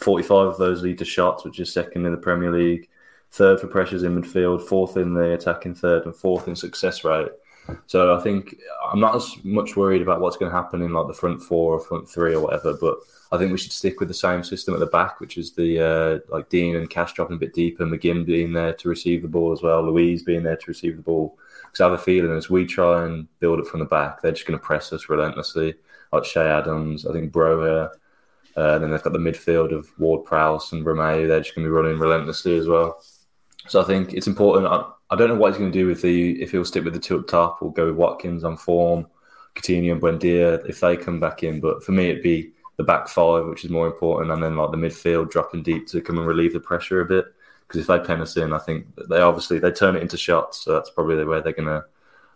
45 0.00 0.46
of 0.46 0.58
those 0.58 0.82
lead 0.82 0.98
to 0.98 1.04
shots, 1.04 1.44
which 1.44 1.60
is 1.60 1.72
second 1.72 2.06
in 2.06 2.12
the 2.12 2.18
Premier 2.18 2.52
League, 2.52 2.88
third 3.30 3.60
for 3.60 3.66
pressures 3.66 4.02
in 4.02 4.20
midfield, 4.20 4.62
fourth 4.62 4.96
in 4.96 5.14
the 5.14 5.32
attacking 5.32 5.74
third, 5.74 6.04
and 6.04 6.14
fourth 6.14 6.48
in 6.48 6.56
success 6.56 7.04
rate. 7.04 7.30
So 7.86 8.14
I 8.14 8.20
think 8.20 8.56
I'm 8.92 9.00
not 9.00 9.16
as 9.16 9.36
much 9.42 9.76
worried 9.76 10.02
about 10.02 10.20
what's 10.20 10.36
going 10.36 10.50
to 10.50 10.56
happen 10.56 10.82
in 10.82 10.92
like 10.92 11.06
the 11.06 11.14
front 11.14 11.42
four 11.42 11.74
or 11.74 11.80
front 11.80 12.08
three 12.08 12.34
or 12.34 12.40
whatever, 12.40 12.76
but 12.78 12.98
I 13.32 13.38
think 13.38 13.52
we 13.52 13.58
should 13.58 13.72
stick 13.72 14.00
with 14.00 14.08
the 14.08 14.14
same 14.14 14.44
system 14.44 14.74
at 14.74 14.80
the 14.80 14.86
back, 14.86 15.18
which 15.20 15.38
is 15.38 15.52
the 15.52 15.80
uh, 15.80 16.18
like 16.34 16.48
Digne 16.48 16.76
and 16.76 16.90
Cash 16.90 17.14
dropping 17.14 17.36
a 17.36 17.40
bit 17.40 17.54
deeper, 17.54 17.84
McGinn 17.84 18.26
being 18.26 18.52
there 18.52 18.74
to 18.74 18.88
receive 18.88 19.22
the 19.22 19.28
ball 19.28 19.52
as 19.52 19.62
well, 19.62 19.82
Luiz 19.82 20.22
being 20.22 20.42
there 20.42 20.56
to 20.56 20.64
receive 20.68 20.96
the 20.96 21.02
ball. 21.02 21.38
Because 21.62 21.80
I 21.80 21.84
have 21.84 21.98
a 21.98 22.02
feeling 22.02 22.36
as 22.36 22.50
we 22.50 22.66
try 22.66 23.04
and 23.06 23.26
build 23.40 23.58
it 23.58 23.66
from 23.66 23.80
the 23.80 23.86
back, 23.86 24.20
they're 24.20 24.32
just 24.32 24.46
going 24.46 24.58
to 24.58 24.64
press 24.64 24.92
us 24.92 25.08
relentlessly. 25.08 25.74
Like 26.12 26.24
Che 26.24 26.40
Adams, 26.40 27.06
I 27.06 27.12
think 27.12 27.32
Broja, 27.32 27.90
Uh, 28.56 28.78
then 28.78 28.90
they've 28.90 29.02
got 29.02 29.12
the 29.12 29.18
midfield 29.18 29.72
of 29.72 29.88
Ward 29.98 30.24
Prowse 30.24 30.72
and 30.72 30.84
Romeu. 30.84 31.26
They're 31.26 31.40
just 31.40 31.54
going 31.54 31.64
to 31.64 31.68
be 31.68 31.74
running 31.74 31.98
relentlessly 31.98 32.56
as 32.56 32.68
well. 32.68 33.02
So 33.66 33.80
I 33.80 33.84
think 33.84 34.14
it's 34.14 34.26
important. 34.26 34.66
I, 34.66 34.84
I 35.10 35.16
don't 35.16 35.28
know 35.28 35.34
what 35.34 35.52
he's 35.52 35.58
going 35.58 35.72
to 35.72 35.78
do 35.78 35.86
with 35.86 36.02
the 36.02 36.40
if 36.42 36.52
he'll 36.52 36.64
stick 36.64 36.84
with 36.84 36.94
the 36.94 37.00
two 37.00 37.18
up 37.18 37.26
top 37.26 37.62
or 37.62 37.72
go 37.72 37.86
with 37.86 37.96
Watkins 37.96 38.44
on 38.44 38.56
form, 38.56 39.06
Coutinho 39.54 39.92
and 39.92 40.00
Buendia 40.00 40.68
if 40.68 40.80
they 40.80 40.96
come 40.96 41.20
back 41.20 41.42
in. 41.42 41.60
But 41.60 41.82
for 41.82 41.92
me, 41.92 42.10
it'd 42.10 42.22
be 42.22 42.52
the 42.76 42.84
back 42.84 43.08
five, 43.08 43.46
which 43.46 43.64
is 43.64 43.70
more 43.70 43.86
important, 43.86 44.32
and 44.32 44.42
then 44.42 44.56
like 44.56 44.70
the 44.70 44.76
midfield 44.76 45.30
dropping 45.30 45.62
deep 45.62 45.86
to 45.88 46.00
come 46.00 46.18
and 46.18 46.26
relieve 46.26 46.52
the 46.52 46.60
pressure 46.60 47.00
a 47.00 47.06
bit. 47.06 47.26
Because 47.66 47.80
if 47.80 47.86
they 47.86 47.98
pen 47.98 48.20
us 48.20 48.36
in, 48.36 48.52
I 48.52 48.58
think 48.58 48.86
they 49.08 49.20
obviously 49.20 49.58
they 49.58 49.70
turn 49.70 49.96
it 49.96 50.02
into 50.02 50.16
shots. 50.16 50.58
So 50.58 50.72
that's 50.72 50.90
probably 50.90 51.24
where 51.24 51.40
they're 51.40 51.52
going 51.52 51.68
to 51.68 51.84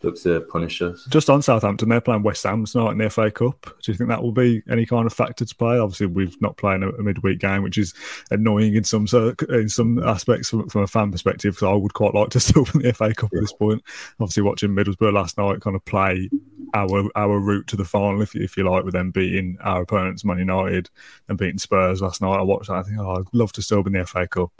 look 0.02 0.20
to 0.22 0.40
punish 0.42 0.80
us. 0.82 1.06
Just 1.08 1.30
on 1.30 1.42
Southampton, 1.42 1.88
they're 1.88 2.00
playing 2.00 2.22
West 2.22 2.44
Ham 2.44 2.64
tonight 2.64 2.92
in 2.92 2.98
the 2.98 3.10
FA 3.10 3.30
Cup. 3.30 3.62
Do 3.82 3.92
you 3.92 3.98
think 3.98 4.08
that 4.08 4.22
will 4.22 4.32
be 4.32 4.62
any 4.70 4.86
kind 4.86 5.06
of 5.06 5.12
factor 5.12 5.44
to 5.44 5.54
play? 5.54 5.78
Obviously, 5.78 6.06
we've 6.06 6.40
not 6.40 6.56
playing 6.56 6.82
a, 6.82 6.88
a 6.90 7.02
midweek 7.02 7.40
game, 7.40 7.62
which 7.62 7.78
is 7.78 7.94
annoying 8.30 8.74
in 8.74 8.84
some 8.84 9.06
in 9.48 9.68
some 9.68 10.02
aspects 10.02 10.50
from, 10.50 10.68
from 10.68 10.82
a 10.82 10.86
fan 10.86 11.10
perspective. 11.10 11.54
Because 11.54 11.68
I 11.68 11.74
would 11.74 11.94
quite 11.94 12.14
like 12.14 12.30
to 12.30 12.40
still 12.48 12.66
win 12.72 12.82
the 12.82 12.92
FA 12.92 13.14
Cup 13.14 13.30
yeah. 13.32 13.38
at 13.38 13.42
this 13.42 13.52
point. 13.52 13.82
Obviously, 14.20 14.42
watching 14.42 14.70
Middlesbrough 14.70 15.12
last 15.12 15.38
night 15.38 15.60
kind 15.60 15.76
of 15.76 15.84
play 15.84 16.28
our 16.74 17.10
our 17.16 17.38
route 17.38 17.66
to 17.68 17.76
the 17.76 17.84
final, 17.84 18.22
if, 18.22 18.34
if 18.34 18.56
you 18.56 18.68
like, 18.68 18.84
with 18.84 18.94
them 18.94 19.10
beating 19.10 19.56
our 19.62 19.82
opponents, 19.82 20.24
Man 20.24 20.38
United, 20.38 20.90
and 21.28 21.38
beating 21.38 21.58
Spurs 21.58 22.02
last 22.02 22.20
night. 22.20 22.38
I 22.38 22.42
watched 22.42 22.68
that. 22.68 22.76
I 22.76 22.82
think, 22.82 22.98
oh, 22.98 23.16
I'd 23.16 23.26
love 23.32 23.52
to 23.52 23.62
still 23.62 23.82
win 23.82 23.94
the 23.94 24.06
FA 24.06 24.26
Cup. 24.26 24.50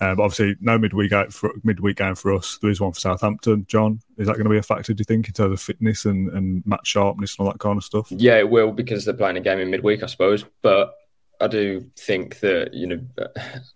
Uh, 0.00 0.14
but 0.14 0.22
obviously, 0.22 0.56
no 0.60 0.78
midweek 0.78 1.12
out 1.12 1.32
for, 1.32 1.52
midweek 1.62 1.96
game 1.96 2.14
for 2.14 2.34
us. 2.34 2.58
There 2.60 2.70
is 2.70 2.80
one 2.80 2.92
for 2.92 3.00
Southampton. 3.00 3.66
John, 3.68 4.00
is 4.18 4.26
that 4.26 4.34
going 4.34 4.44
to 4.44 4.50
be 4.50 4.58
a 4.58 4.62
factor? 4.62 4.92
Do 4.92 5.00
you 5.00 5.04
think 5.04 5.28
in 5.28 5.34
terms 5.34 5.52
of 5.52 5.60
fitness 5.60 6.04
and, 6.04 6.28
and 6.30 6.66
match 6.66 6.86
sharpness 6.86 7.36
and 7.36 7.46
all 7.46 7.52
that 7.52 7.58
kind 7.58 7.76
of 7.76 7.84
stuff? 7.84 8.08
Yeah, 8.10 8.38
it 8.38 8.50
will 8.50 8.72
because 8.72 9.04
they're 9.04 9.14
playing 9.14 9.36
a 9.36 9.40
game 9.40 9.58
in 9.58 9.70
midweek, 9.70 10.02
I 10.02 10.06
suppose. 10.06 10.44
But 10.62 10.94
I 11.40 11.48
do 11.48 11.90
think 11.96 12.40
that 12.40 12.74
you 12.74 12.86
know, 12.86 13.00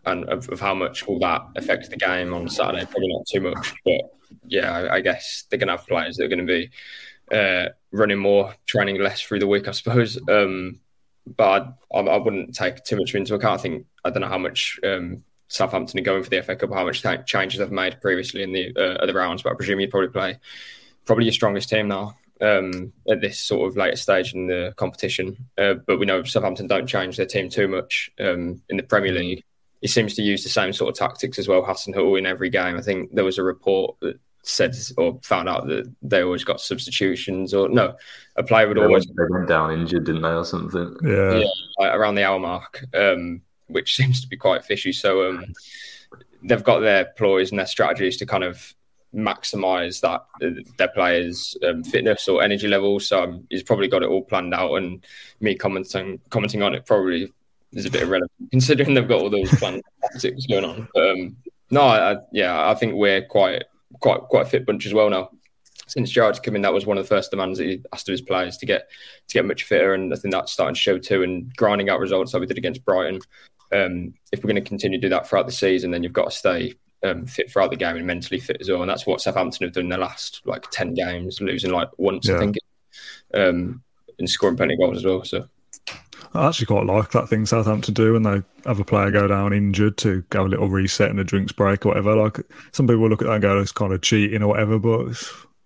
and 0.04 0.24
of, 0.28 0.48
of, 0.50 0.60
how 0.60 0.74
much 0.74 1.06
will 1.06 1.18
that 1.20 1.42
affect 1.56 1.90
the 1.90 1.96
game 1.96 2.32
on 2.32 2.48
Saturday? 2.48 2.84
Probably 2.84 3.08
not 3.08 3.26
too 3.26 3.40
much, 3.40 3.74
but 3.84 4.00
yeah, 4.46 4.72
I, 4.72 4.96
I 4.96 5.00
guess 5.00 5.44
they're 5.48 5.58
going 5.58 5.68
to 5.68 5.76
have 5.76 5.86
players 5.86 6.16
that 6.16 6.24
are 6.24 6.28
going 6.28 6.46
to 6.46 6.52
be 6.52 6.70
uh, 7.34 7.70
running 7.90 8.18
more, 8.18 8.54
training 8.66 9.00
less 9.00 9.20
through 9.20 9.40
the 9.40 9.46
week, 9.46 9.68
I 9.68 9.72
suppose. 9.72 10.18
Um, 10.28 10.80
but 11.36 11.74
I, 11.92 11.98
I, 11.98 12.16
wouldn't 12.18 12.54
take 12.54 12.84
too 12.84 12.96
much 12.96 13.14
into 13.14 13.34
account. 13.34 13.58
I 13.58 13.62
think 13.62 13.86
I 14.04 14.10
don't 14.10 14.22
know 14.22 14.28
how 14.28 14.38
much 14.38 14.78
um, 14.84 15.24
Southampton 15.48 16.00
are 16.00 16.02
going 16.02 16.22
for 16.22 16.30
the 16.30 16.42
FA 16.42 16.56
Cup, 16.56 16.72
how 16.72 16.84
much 16.84 17.04
changes 17.26 17.58
they've 17.58 17.70
made 17.70 18.00
previously 18.00 18.42
in 18.42 18.52
the 18.52 18.72
uh, 18.76 19.02
other 19.02 19.14
rounds. 19.14 19.42
But 19.42 19.52
I 19.52 19.56
presume 19.56 19.80
you'd 19.80 19.90
probably 19.90 20.08
play 20.08 20.38
probably 21.04 21.24
your 21.24 21.32
strongest 21.32 21.68
team 21.68 21.88
now 21.88 22.16
um, 22.40 22.92
at 23.08 23.20
this 23.20 23.38
sort 23.38 23.68
of 23.68 23.76
later 23.76 23.96
stage 23.96 24.34
in 24.34 24.46
the 24.46 24.74
competition. 24.76 25.36
Uh, 25.56 25.74
but 25.74 25.98
we 25.98 26.06
know 26.06 26.22
Southampton 26.24 26.66
don't 26.66 26.86
change 26.86 27.16
their 27.16 27.26
team 27.26 27.48
too 27.48 27.68
much 27.68 28.10
um, 28.20 28.60
in 28.68 28.76
the 28.76 28.82
Premier 28.82 29.12
League. 29.12 29.42
He 29.80 29.88
seems 29.88 30.14
to 30.14 30.22
use 30.22 30.42
the 30.42 30.48
same 30.48 30.72
sort 30.72 30.90
of 30.90 30.96
tactics 30.96 31.38
as 31.38 31.48
well, 31.48 31.62
Hasenhüttl, 31.62 32.18
in 32.18 32.26
every 32.26 32.50
game. 32.50 32.76
I 32.76 32.82
think 32.82 33.14
there 33.14 33.24
was 33.24 33.38
a 33.38 33.42
report 33.42 33.96
that 34.00 34.18
said 34.42 34.76
or 34.96 35.18
found 35.22 35.48
out 35.48 35.66
that 35.66 35.92
they 36.02 36.22
always 36.22 36.44
got 36.44 36.60
substitutions 36.60 37.52
or 37.52 37.68
no, 37.68 37.94
a 38.36 38.42
player 38.42 38.68
would 38.68 38.76
they 38.76 38.82
always 38.82 39.04
they 39.04 39.24
went 39.28 39.48
down 39.48 39.72
injured, 39.72 40.04
didn't 40.04 40.22
they, 40.22 40.28
or 40.28 40.44
something? 40.44 40.96
Yeah, 41.02 41.38
yeah 41.38 41.46
like 41.78 41.94
around 41.94 42.14
the 42.14 42.24
hour 42.24 42.38
mark, 42.38 42.84
um, 42.94 43.42
which 43.68 43.96
seems 43.96 44.20
to 44.20 44.28
be 44.28 44.36
quite 44.36 44.64
fishy. 44.64 44.92
So 44.92 45.28
um, 45.28 45.52
they've 46.42 46.62
got 46.64 46.80
their 46.80 47.06
ploys 47.16 47.50
and 47.50 47.58
their 47.58 47.66
strategies 47.66 48.16
to 48.18 48.26
kind 48.26 48.44
of 48.44 48.74
maximize 49.14 50.00
that 50.00 50.24
uh, 50.44 50.60
their 50.76 50.88
players' 50.88 51.56
um, 51.66 51.82
fitness 51.82 52.28
or 52.28 52.42
energy 52.42 52.68
levels. 52.68 53.08
So 53.08 53.22
um, 53.22 53.46
he's 53.50 53.62
probably 53.62 53.88
got 53.88 54.02
it 54.02 54.08
all 54.08 54.22
planned 54.22 54.54
out, 54.54 54.74
and 54.76 55.04
me 55.40 55.54
commenting 55.54 56.20
commenting 56.30 56.62
on 56.62 56.74
it 56.74 56.86
probably 56.86 57.32
is 57.72 57.86
a 57.86 57.90
bit 57.90 58.02
irrelevant 58.02 58.30
considering 58.50 58.94
they've 58.94 59.08
got 59.08 59.20
all 59.20 59.30
those 59.30 59.50
planned 59.58 59.82
tactics 60.02 60.46
going 60.46 60.64
on. 60.64 60.88
But, 60.94 61.10
um, 61.10 61.36
no, 61.70 61.82
I, 61.82 62.16
yeah, 62.32 62.68
I 62.68 62.74
think 62.74 62.94
we're 62.94 63.22
quite 63.22 63.64
quite 64.00 64.20
quite 64.22 64.46
a 64.46 64.50
fit 64.50 64.66
bunch 64.66 64.86
as 64.86 64.94
well 64.94 65.10
now. 65.10 65.30
Since 65.88 66.10
Gerrard's 66.10 66.40
come 66.40 66.56
in, 66.56 66.62
that 66.62 66.72
was 66.72 66.84
one 66.84 66.98
of 66.98 67.04
the 67.04 67.08
first 67.08 67.30
demands 67.30 67.58
that 67.58 67.66
he 67.66 67.80
asked 67.92 68.08
of 68.08 68.12
his 68.12 68.20
players 68.20 68.56
to 68.58 68.66
get 68.66 68.88
to 69.28 69.34
get 69.34 69.44
much 69.44 69.64
fitter, 69.64 69.94
and 69.94 70.12
I 70.12 70.16
think 70.16 70.32
that's 70.32 70.52
starting 70.52 70.74
to 70.74 70.80
show 70.80 70.98
too. 70.98 71.22
And 71.22 71.54
grinding 71.56 71.90
out 71.90 72.00
results 72.00 72.34
like 72.34 72.40
we 72.40 72.46
did 72.46 72.58
against 72.58 72.84
Brighton. 72.84 73.20
Um, 73.72 74.14
if 74.32 74.42
we're 74.42 74.48
going 74.52 74.62
to 74.62 74.68
continue 74.68 74.98
to 75.00 75.06
do 75.06 75.10
that 75.10 75.28
throughout 75.28 75.46
the 75.46 75.52
season, 75.52 75.90
then 75.90 76.02
you've 76.02 76.12
got 76.12 76.30
to 76.30 76.36
stay 76.36 76.74
um, 77.02 77.26
fit 77.26 77.50
throughout 77.50 77.70
the 77.70 77.76
game 77.76 77.96
and 77.96 78.06
mentally 78.06 78.40
fit 78.40 78.58
as 78.60 78.68
well. 78.68 78.82
And 78.82 78.90
that's 78.90 79.06
what 79.06 79.20
Southampton 79.20 79.66
have 79.66 79.74
done 79.74 79.84
in 79.84 79.90
the 79.90 79.98
last 79.98 80.42
like 80.44 80.70
ten 80.70 80.94
games, 80.94 81.40
losing 81.40 81.72
like 81.72 81.88
once, 81.98 82.28
yeah. 82.28 82.36
I 82.36 82.38
think, 82.38 82.56
um, 83.34 83.82
and 84.18 84.28
scoring 84.28 84.56
plenty 84.56 84.74
of 84.74 84.80
goals 84.80 84.98
as 84.98 85.04
well. 85.04 85.24
So 85.24 85.48
I 86.34 86.48
actually 86.48 86.66
quite 86.66 86.86
like 86.86 87.10
that 87.12 87.28
thing 87.28 87.46
Southampton 87.46 87.94
do 87.94 88.12
when 88.12 88.22
they 88.22 88.42
have 88.66 88.80
a 88.80 88.84
player 88.84 89.10
go 89.10 89.26
down 89.26 89.52
injured 89.52 89.96
to 89.98 90.22
go 90.30 90.44
a 90.44 90.48
little 90.48 90.68
reset 90.68 91.10
and 91.10 91.20
a 91.20 91.24
drinks 91.24 91.52
break 91.52 91.84
or 91.84 91.90
whatever. 91.90 92.16
Like 92.16 92.40
some 92.72 92.86
people 92.86 93.08
look 93.08 93.22
at 93.22 93.28
that 93.28 93.34
and 93.34 93.42
go, 93.42 93.58
"It's 93.58 93.72
kind 93.72 93.92
of 93.92 94.02
cheating 94.02 94.42
or 94.42 94.48
whatever," 94.48 94.78
but 94.78 95.16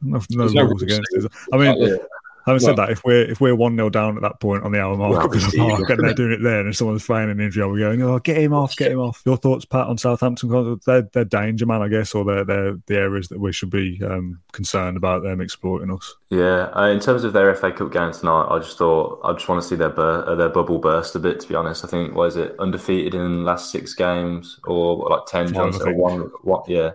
no, 0.03 0.21
no 0.31 0.65
rules 0.65 0.83
against 0.83 1.09
it. 1.13 1.31
I 1.53 1.57
mean, 1.57 1.99
Having 2.47 2.61
said 2.61 2.77
that, 2.77 2.91
if 2.91 3.05
we're 3.05 3.25
if 3.25 3.41
we're 3.41 3.55
one 3.55 3.77
0 3.77 3.91
down 3.91 4.17
at 4.17 4.23
that 4.23 4.41
point 4.41 4.65
on 4.65 4.73
the 4.73 4.81
hour 4.81 4.97
mark, 4.97 5.13
well, 5.13 5.29
the 5.29 5.57
mark 5.59 5.91
and 5.91 6.05
they're 6.05 6.15
doing 6.15 6.33
it 6.33 6.43
there, 6.43 6.61
and 6.61 6.75
someone's 6.75 7.05
feigning 7.05 7.31
an 7.31 7.41
injury, 7.41 7.67
we're 7.67 7.79
going, 7.79 8.03
"Oh, 8.03 8.19
get 8.19 8.39
him 8.39 8.53
off, 8.53 8.77
get 8.77 8.93
him 8.93 8.99
off." 9.01 9.23
Your 9.27 9.37
thoughts, 9.37 9.65
Pat, 9.65 9.87
on 9.87 9.99
Southampton? 9.99 10.79
They're, 10.87 11.03
they're 11.03 11.25
danger 11.25 11.67
man, 11.67 11.83
I 11.83 11.89
guess, 11.89 12.15
or 12.15 12.25
they're 12.25 12.45
they're 12.45 12.77
the 12.87 12.97
areas 12.97 13.29
that 13.29 13.41
we 13.41 13.53
should 13.53 13.71
be 13.71 14.01
um, 14.05 14.41
concerned 14.53 14.97
about 14.97 15.23
them 15.23 15.41
exploiting 15.41 15.91
us. 15.91 16.15
Yeah, 16.31 16.71
uh, 16.75 16.89
in 16.89 17.01
terms 17.01 17.25
of 17.25 17.33
their 17.33 17.55
FA 17.55 17.73
Cup 17.73 17.93
game 17.93 18.13
tonight, 18.13 18.47
I 18.51 18.59
just 18.59 18.79
thought 18.79 19.21
I 19.25 19.33
just 19.33 19.49
want 19.49 19.63
to 19.63 19.69
see 19.69 19.77
their 19.77 19.91
bur- 19.91 20.25
uh, 20.27 20.35
their 20.35 20.49
bubble 20.49 20.79
burst 20.79 21.15
a 21.17 21.19
bit. 21.19 21.41
To 21.41 21.49
be 21.49 21.55
honest, 21.55 21.85
I 21.85 21.89
think 21.89 22.15
was 22.15 22.37
it 22.37 22.55
undefeated 22.59 23.15
in 23.15 23.33
the 23.33 23.39
last 23.39 23.71
six 23.71 23.95
games 23.95 24.59
or 24.65 25.09
like 25.09 25.27
ten? 25.27 25.53
One, 25.53 25.73
one, 25.97 26.21
one, 26.43 26.63
yeah. 26.67 26.93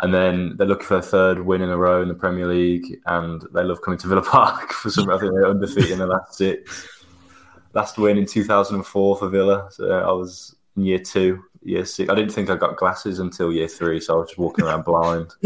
And 0.00 0.14
then 0.14 0.56
they're 0.56 0.66
looking 0.66 0.86
for 0.86 0.98
a 0.98 1.02
third 1.02 1.40
win 1.40 1.60
in 1.60 1.70
a 1.70 1.76
row 1.76 2.02
in 2.02 2.08
the 2.08 2.14
Premier 2.14 2.46
League, 2.46 3.00
and 3.06 3.42
they 3.52 3.64
love 3.64 3.82
coming 3.82 3.98
to 3.98 4.06
Villa 4.08 4.22
Park 4.24 4.72
for 4.72 4.90
some. 4.90 5.10
I 5.10 5.18
think 5.18 5.32
they're 5.32 5.48
undefeated 5.48 5.90
in 5.90 5.98
the 5.98 6.06
last 6.06 6.34
six. 6.34 6.88
Last 7.74 7.98
win 7.98 8.16
in 8.16 8.26
2004 8.26 9.16
for 9.16 9.28
Villa. 9.28 9.68
So 9.70 9.90
I 9.90 10.12
was 10.12 10.54
in 10.76 10.84
year 10.84 11.00
two, 11.00 11.42
year 11.62 11.84
six. 11.84 12.10
I 12.10 12.14
didn't 12.14 12.32
think 12.32 12.48
I 12.48 12.56
got 12.56 12.76
glasses 12.76 13.18
until 13.18 13.52
year 13.52 13.68
three, 13.68 14.00
so 14.00 14.14
I 14.14 14.16
was 14.20 14.28
just 14.30 14.38
walking 14.38 14.64
around 14.64 14.84
blind 14.84 15.34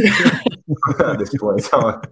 at 1.01 1.19
this 1.19 1.37
point 1.37 1.61
in 1.61 1.67
time. 1.67 2.03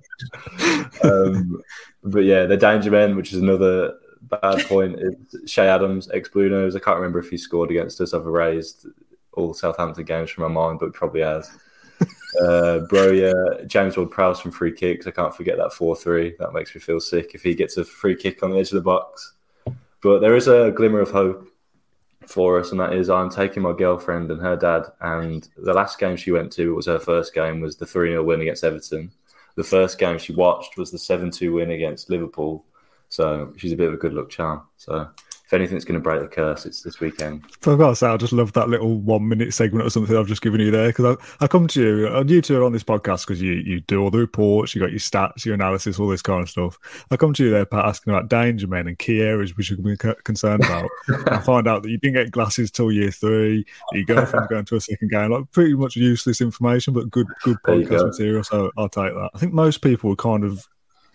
Um, 1.05 1.63
but 2.03 2.25
yeah, 2.25 2.47
the 2.47 2.57
danger 2.57 2.91
men, 2.91 3.17
which 3.17 3.33
is 3.33 3.39
another 3.41 3.95
bad 4.23 4.65
point, 4.67 4.99
is 4.99 5.15
Che 5.47 5.67
Adams, 5.67 6.11
ex 6.13 6.29
Blues. 6.31 6.75
I 6.75 6.79
can't 6.79 6.97
remember 6.97 7.19
if 7.19 7.29
he 7.29 7.37
scored 7.37 7.71
against 7.71 8.01
us. 8.01 8.15
I've 8.15 8.27
erased 8.27 8.87
all 9.33 9.53
Southampton 9.55 10.05
games 10.05 10.31
from 10.31 10.43
my 10.43 10.49
mind, 10.49 10.79
but 10.81 10.95
probably 10.95 11.21
has. 11.21 11.51
Uh, 12.39 12.81
bro, 12.81 13.11
yeah, 13.11 13.33
James 13.67 13.97
Ward 13.97 14.11
Prowse 14.11 14.41
from 14.41 14.51
free 14.51 14.73
kicks. 14.73 15.07
I 15.07 15.11
can't 15.11 15.35
forget 15.35 15.57
that 15.57 15.73
4 15.73 15.97
3. 15.97 16.37
That 16.39 16.53
makes 16.53 16.75
me 16.75 16.81
feel 16.81 17.01
sick 17.01 17.35
if 17.35 17.43
he 17.43 17.55
gets 17.55 17.77
a 17.77 17.85
free 17.85 18.15
kick 18.15 18.43
on 18.43 18.51
the 18.51 18.59
edge 18.59 18.69
of 18.69 18.77
the 18.77 18.81
box. 18.83 19.35
But 20.03 20.21
there 20.21 20.37
is 20.37 20.49
a 20.49 20.73
glimmer 20.75 21.01
of 21.01 21.11
hope 21.11 21.49
for 22.27 22.59
us, 22.59 22.71
and 22.71 22.81
that 22.81 22.93
is 22.93 23.11
I'm 23.11 23.31
taking 23.31 23.63
my 23.63 23.73
girlfriend 23.73 24.31
and 24.31 24.41
her 24.41 24.57
dad. 24.57 24.85
And 25.01 25.49
the 25.57 25.75
last 25.75 25.99
game 25.99 26.17
she 26.17 26.33
went 26.33 26.53
to, 26.53 26.71
it 26.71 26.77
was 26.77 26.87
her 26.87 26.99
first 26.99 27.35
game, 27.35 27.61
was 27.61 27.77
the 27.77 27.87
3 27.87 28.11
0 28.11 28.23
win 28.23 28.41
against 28.41 28.65
Everton. 28.65 29.11
The 29.57 29.65
first 29.65 29.99
game 29.99 30.19
she 30.19 30.33
watched 30.33 30.77
was 30.77 30.91
the 30.91 30.99
7 30.99 31.31
2 31.31 31.53
win 31.53 31.73
against 31.73 32.11
Liverpool. 32.11 32.65
So 33.09 33.53
she's 33.57 33.73
a 33.73 33.77
bit 33.77 33.89
of 33.89 33.95
a 33.95 33.99
good 33.99 34.15
luck 34.15 34.31
charm. 34.31 34.63
So 34.77 35.09
if 35.51 35.55
anything's 35.55 35.85
going 35.85 35.99
to 35.99 36.01
break 36.01 36.21
the 36.21 36.29
curse, 36.29 36.65
it's 36.65 36.81
this 36.83 37.01
weekend. 37.01 37.45
So 37.61 37.73
I've 37.73 37.79
got 37.79 37.89
to 37.89 37.97
say, 37.97 38.07
I 38.07 38.17
just 38.17 38.33
love 38.33 38.53
that 38.53 38.69
little 38.69 39.01
one 39.01 39.29
minute 39.29 39.53
segment 39.53 39.85
or 39.85 39.91
something 39.91 40.17
I've 40.17 40.29
just 40.29 40.43
given 40.43 40.61
you 40.61 40.71
there 40.71 40.91
because 40.91 41.17
I, 41.17 41.45
I 41.45 41.49
come 41.49 41.67
to 41.67 41.83
you, 41.83 42.07
I'm 42.07 42.27
new 42.27 42.41
to 42.43 42.65
on 42.65 42.73
this 42.73 42.85
podcast 42.85 43.27
because 43.27 43.43
you, 43.43 43.55
you 43.55 43.81
do 43.81 44.01
all 44.01 44.13
the 44.13 44.19
reports, 44.19 44.77
you 44.77 44.81
got 44.81 44.93
your 44.93 45.01
stats, 45.01 45.45
your 45.45 45.55
analysis, 45.55 45.99
all 45.99 46.07
this 46.07 46.23
kind 46.23 46.41
of 46.41 46.49
stuff. 46.49 46.79
I 47.11 47.17
come 47.17 47.33
to 47.35 47.43
you 47.43 47.51
there, 47.51 47.67
Pat, 47.67 47.85
asking 47.85 48.13
about 48.13 48.29
danger 48.29 48.69
men 48.69 48.87
and 48.87 48.97
key 48.97 49.23
areas 49.23 49.57
we 49.57 49.65
should 49.65 49.83
be 49.83 49.97
concerned 50.23 50.65
about. 50.65 50.89
I 51.27 51.39
find 51.45 51.67
out 51.67 51.83
that 51.83 51.91
you 51.91 51.99
didn't 51.99 52.15
get 52.15 52.31
glasses 52.31 52.71
till 52.71 52.93
year 52.93 53.11
three, 53.11 53.67
your 53.91 54.05
girlfriend's 54.05 54.47
going 54.47 54.67
to 54.67 54.77
a 54.77 54.81
second 54.81 55.11
game, 55.11 55.33
like 55.33 55.51
pretty 55.51 55.75
much 55.75 55.97
useless 55.97 56.41
information, 56.41 56.95
but 56.95 57.11
good 57.11 57.27
good 57.43 57.57
podcast 57.67 58.07
material. 58.07 58.45
So 58.45 58.71
I'll 58.79 58.89
take 58.89 59.15
that. 59.15 59.31
I 59.35 59.39
think 59.39 59.53
most 59.53 59.79
people 59.79 60.11
would 60.11 60.19
kind 60.19 60.45
of 60.45 60.69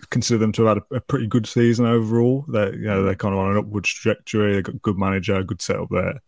consider 0.09 0.37
them 0.37 0.51
to 0.53 0.65
have 0.65 0.77
had 0.77 0.83
a, 0.91 0.95
a, 0.95 1.01
pretty 1.01 1.27
good 1.27 1.47
season 1.47 1.85
overall. 1.85 2.45
They're 2.47 2.75
you 2.75 2.87
know 2.87 3.03
they're 3.03 3.15
kind 3.15 3.33
of 3.33 3.39
on 3.39 3.51
an 3.51 3.57
upward 3.57 3.83
trajectory. 3.83 4.53
They've 4.53 4.63
got 4.63 4.81
good 4.81 4.97
manager, 4.97 5.43
good 5.43 5.61
setup 5.61 5.89
there. 5.89 6.21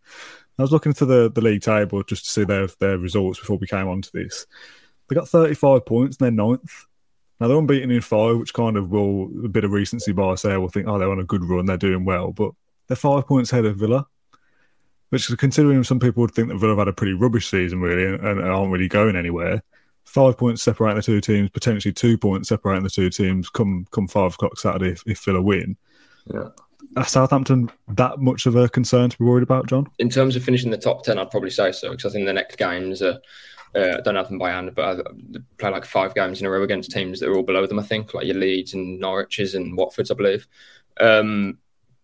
I 0.58 0.62
was 0.62 0.72
looking 0.72 0.92
to 0.94 1.06
the, 1.06 1.30
the 1.30 1.40
league 1.40 1.62
table 1.62 2.02
just 2.02 2.24
to 2.24 2.30
see 2.30 2.44
their 2.44 2.66
their 2.80 2.98
results 2.98 3.38
before 3.38 3.58
we 3.58 3.66
came 3.66 3.88
onto 3.88 4.10
this. 4.12 4.46
They 5.08 5.14
got 5.14 5.28
35 5.28 5.86
points 5.86 6.16
and 6.16 6.24
they're 6.24 6.46
ninth. 6.46 6.86
Now 7.40 7.48
they're 7.48 7.58
unbeaten 7.58 7.90
in 7.90 8.00
five, 8.00 8.36
which 8.36 8.52
kind 8.52 8.76
of 8.76 8.90
will 8.90 9.30
a 9.44 9.48
bit 9.48 9.64
of 9.64 9.70
recency 9.70 10.12
bias 10.12 10.42
there. 10.42 10.60
Will 10.60 10.68
think, 10.68 10.88
oh, 10.88 10.98
they're 10.98 11.10
on 11.10 11.20
a 11.20 11.24
good 11.24 11.44
run, 11.44 11.66
they're 11.66 11.76
doing 11.76 12.04
well, 12.04 12.32
but 12.32 12.50
they're 12.88 12.96
five 12.96 13.26
points 13.26 13.52
ahead 13.52 13.64
of 13.64 13.76
Villa. 13.76 14.06
Which, 15.10 15.28
considering 15.38 15.82
some 15.84 16.00
people 16.00 16.20
would 16.20 16.32
think 16.32 16.48
that 16.48 16.58
Villa 16.58 16.72
have 16.72 16.78
had 16.78 16.88
a 16.88 16.92
pretty 16.92 17.14
rubbish 17.14 17.48
season, 17.48 17.80
really, 17.80 18.04
and, 18.04 18.22
and 18.22 18.42
aren't 18.42 18.70
really 18.70 18.88
going 18.88 19.16
anywhere, 19.16 19.62
five 20.08 20.38
points 20.38 20.62
separating 20.62 20.96
the 20.96 21.02
two 21.02 21.20
teams, 21.20 21.50
potentially 21.50 21.92
two 21.92 22.16
points 22.16 22.48
separating 22.48 22.82
the 22.82 22.90
two 22.90 23.10
teams 23.10 23.48
come 23.50 23.86
come 23.90 24.08
five 24.08 24.34
o'clock 24.34 24.58
Saturday 24.58 24.90
if, 24.90 25.02
if 25.06 25.24
Villa 25.24 25.42
win. 25.42 25.76
Yeah. 26.26 26.48
Southampton 27.06 27.70
that 27.88 28.18
much 28.18 28.46
of 28.46 28.56
a 28.56 28.68
concern 28.68 29.10
to 29.10 29.18
be 29.18 29.24
worried 29.24 29.42
about, 29.42 29.66
John? 29.66 29.86
In 29.98 30.08
terms 30.08 30.36
of 30.36 30.42
finishing 30.42 30.70
the 30.70 30.78
top 30.78 31.04
10, 31.04 31.18
I'd 31.18 31.30
probably 31.30 31.50
say 31.50 31.72
so 31.72 31.90
because 31.90 32.06
I 32.06 32.14
think 32.14 32.26
the 32.26 32.32
next 32.32 32.56
games 32.56 33.02
are. 33.02 33.18
Uh, 33.74 33.98
I 33.98 34.00
don't 34.00 34.14
have 34.14 34.28
them 34.28 34.38
by 34.38 34.48
hand, 34.48 34.74
but 34.74 34.98
I 34.98 35.38
play 35.58 35.70
like 35.70 35.84
five 35.84 36.14
games 36.14 36.40
in 36.40 36.46
a 36.46 36.50
row 36.50 36.62
against 36.62 36.90
teams 36.90 37.20
that 37.20 37.28
are 37.28 37.36
all 37.36 37.42
below 37.42 37.66
them. 37.66 37.78
I 37.78 37.82
think, 37.82 38.14
like 38.14 38.24
your 38.24 38.36
Leeds 38.36 38.72
and 38.72 38.98
Norwiches 38.98 39.54
and 39.54 39.76
Watfords, 39.76 40.10
I 40.10 40.14
believe. 40.14 40.48
Um, 40.98 41.58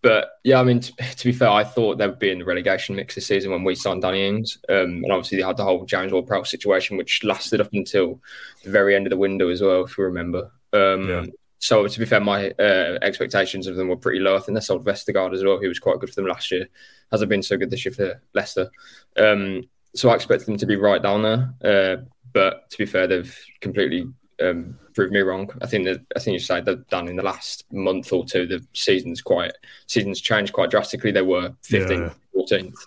but 0.05 0.33
yeah, 0.45 0.61
I 0.61 0.65
mean, 0.65 0.81
to, 0.81 0.93
to, 1.17 1.25
be 1.25 1.33
fair, 1.33 1.49
I 1.49 1.65
thought 1.65 1.97
they 1.97 2.07
would 2.07 2.19
be 2.19 2.31
in 2.31 2.39
the 2.39 2.45
relegation 2.45 2.95
mix 2.95 3.15
this 3.15 3.27
season 3.27 3.51
when 3.51 3.65
we 3.65 3.75
signed 3.75 4.03
Danny 4.03 4.29
Ings. 4.29 4.59
Um, 4.69 5.03
and 5.03 5.11
obviously, 5.11 5.39
they 5.39 5.45
had 5.45 5.57
the 5.57 5.65
whole 5.65 5.87
James 5.87 6.13
Ward 6.13 6.27
Prowse 6.27 6.51
situation, 6.51 6.99
which 6.99 7.25
lasted 7.25 7.61
up 7.61 7.73
until 7.73 8.21
the 8.63 8.71
very 8.71 8.95
end 8.95 9.07
of 9.07 9.11
the 9.11 9.17
window 9.17 9.49
as 9.49 9.63
well, 9.63 9.85
if 9.85 9.97
you 9.97 10.05
remember. 10.05 10.51
Um, 10.75 11.09
yeah. 11.09 11.25
So, 11.59 11.89
to 11.89 11.99
be 11.99 12.05
fair, 12.05 12.21
my 12.21 12.51
uh, 12.51 12.99
expectations 13.01 13.67
of 13.67 13.77
them 13.77 13.89
were 13.89 13.97
pretty 13.97 14.21
low. 14.21 14.37
I 14.37 14.41
think 14.41 14.55
they 14.55 14.61
sold 14.61 14.85
Vestergaard 14.85 15.33
as 15.33 15.43
well, 15.43 15.59
who 15.59 15.69
was 15.69 15.79
quite 15.79 15.99
good 15.99 16.11
for 16.11 16.17
them 16.17 16.27
last 16.27 16.51
year. 16.51 16.69
Hasn't 17.11 17.31
been 17.31 17.43
so 17.43 17.57
good 17.57 17.71
this 17.71 17.87
year 17.87 17.95
for 17.95 18.23
Leicester. 18.35 18.71
Um, 19.17 19.63
so, 19.95 20.11
I 20.11 20.15
expected 20.17 20.47
them 20.47 20.59
to 20.59 20.67
be 20.67 20.77
right 20.77 21.03
down 21.03 21.23
there. 21.23 21.55
Uh, 21.65 22.03
but 22.35 22.69
to 22.69 22.77
be 22.77 22.85
fair, 22.85 23.07
they've 23.07 23.45
completely 23.63 24.07
um, 24.43 24.79
prove 24.95 25.11
me 25.11 25.21
wrong. 25.21 25.51
I 25.61 25.67
think 25.67 25.85
that 25.85 26.01
I 26.17 26.21
think 26.21 26.35
you 26.35 26.39
said 26.39 26.65
that 26.65 26.89
done 26.89 27.09
in 27.09 27.17
the 27.17 27.23
last 27.23 27.65
month 27.73 28.13
or 28.13 28.25
two. 28.25 28.47
The 28.47 28.65
season's 28.73 29.21
quite 29.21 29.53
seasons 29.87 30.21
changed 30.21 30.53
quite 30.53 30.71
drastically. 30.71 31.11
They 31.11 31.23
were 31.23 31.51
15th, 31.69 32.15
yeah. 32.35 32.41
14th, 32.41 32.79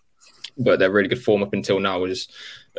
but 0.58 0.80
their 0.80 0.92
really 0.92 1.10
good 1.10 1.24
form 1.24 1.44
up 1.44 1.54
until 1.54 1.80
now 1.80 2.06
has 2.06 2.28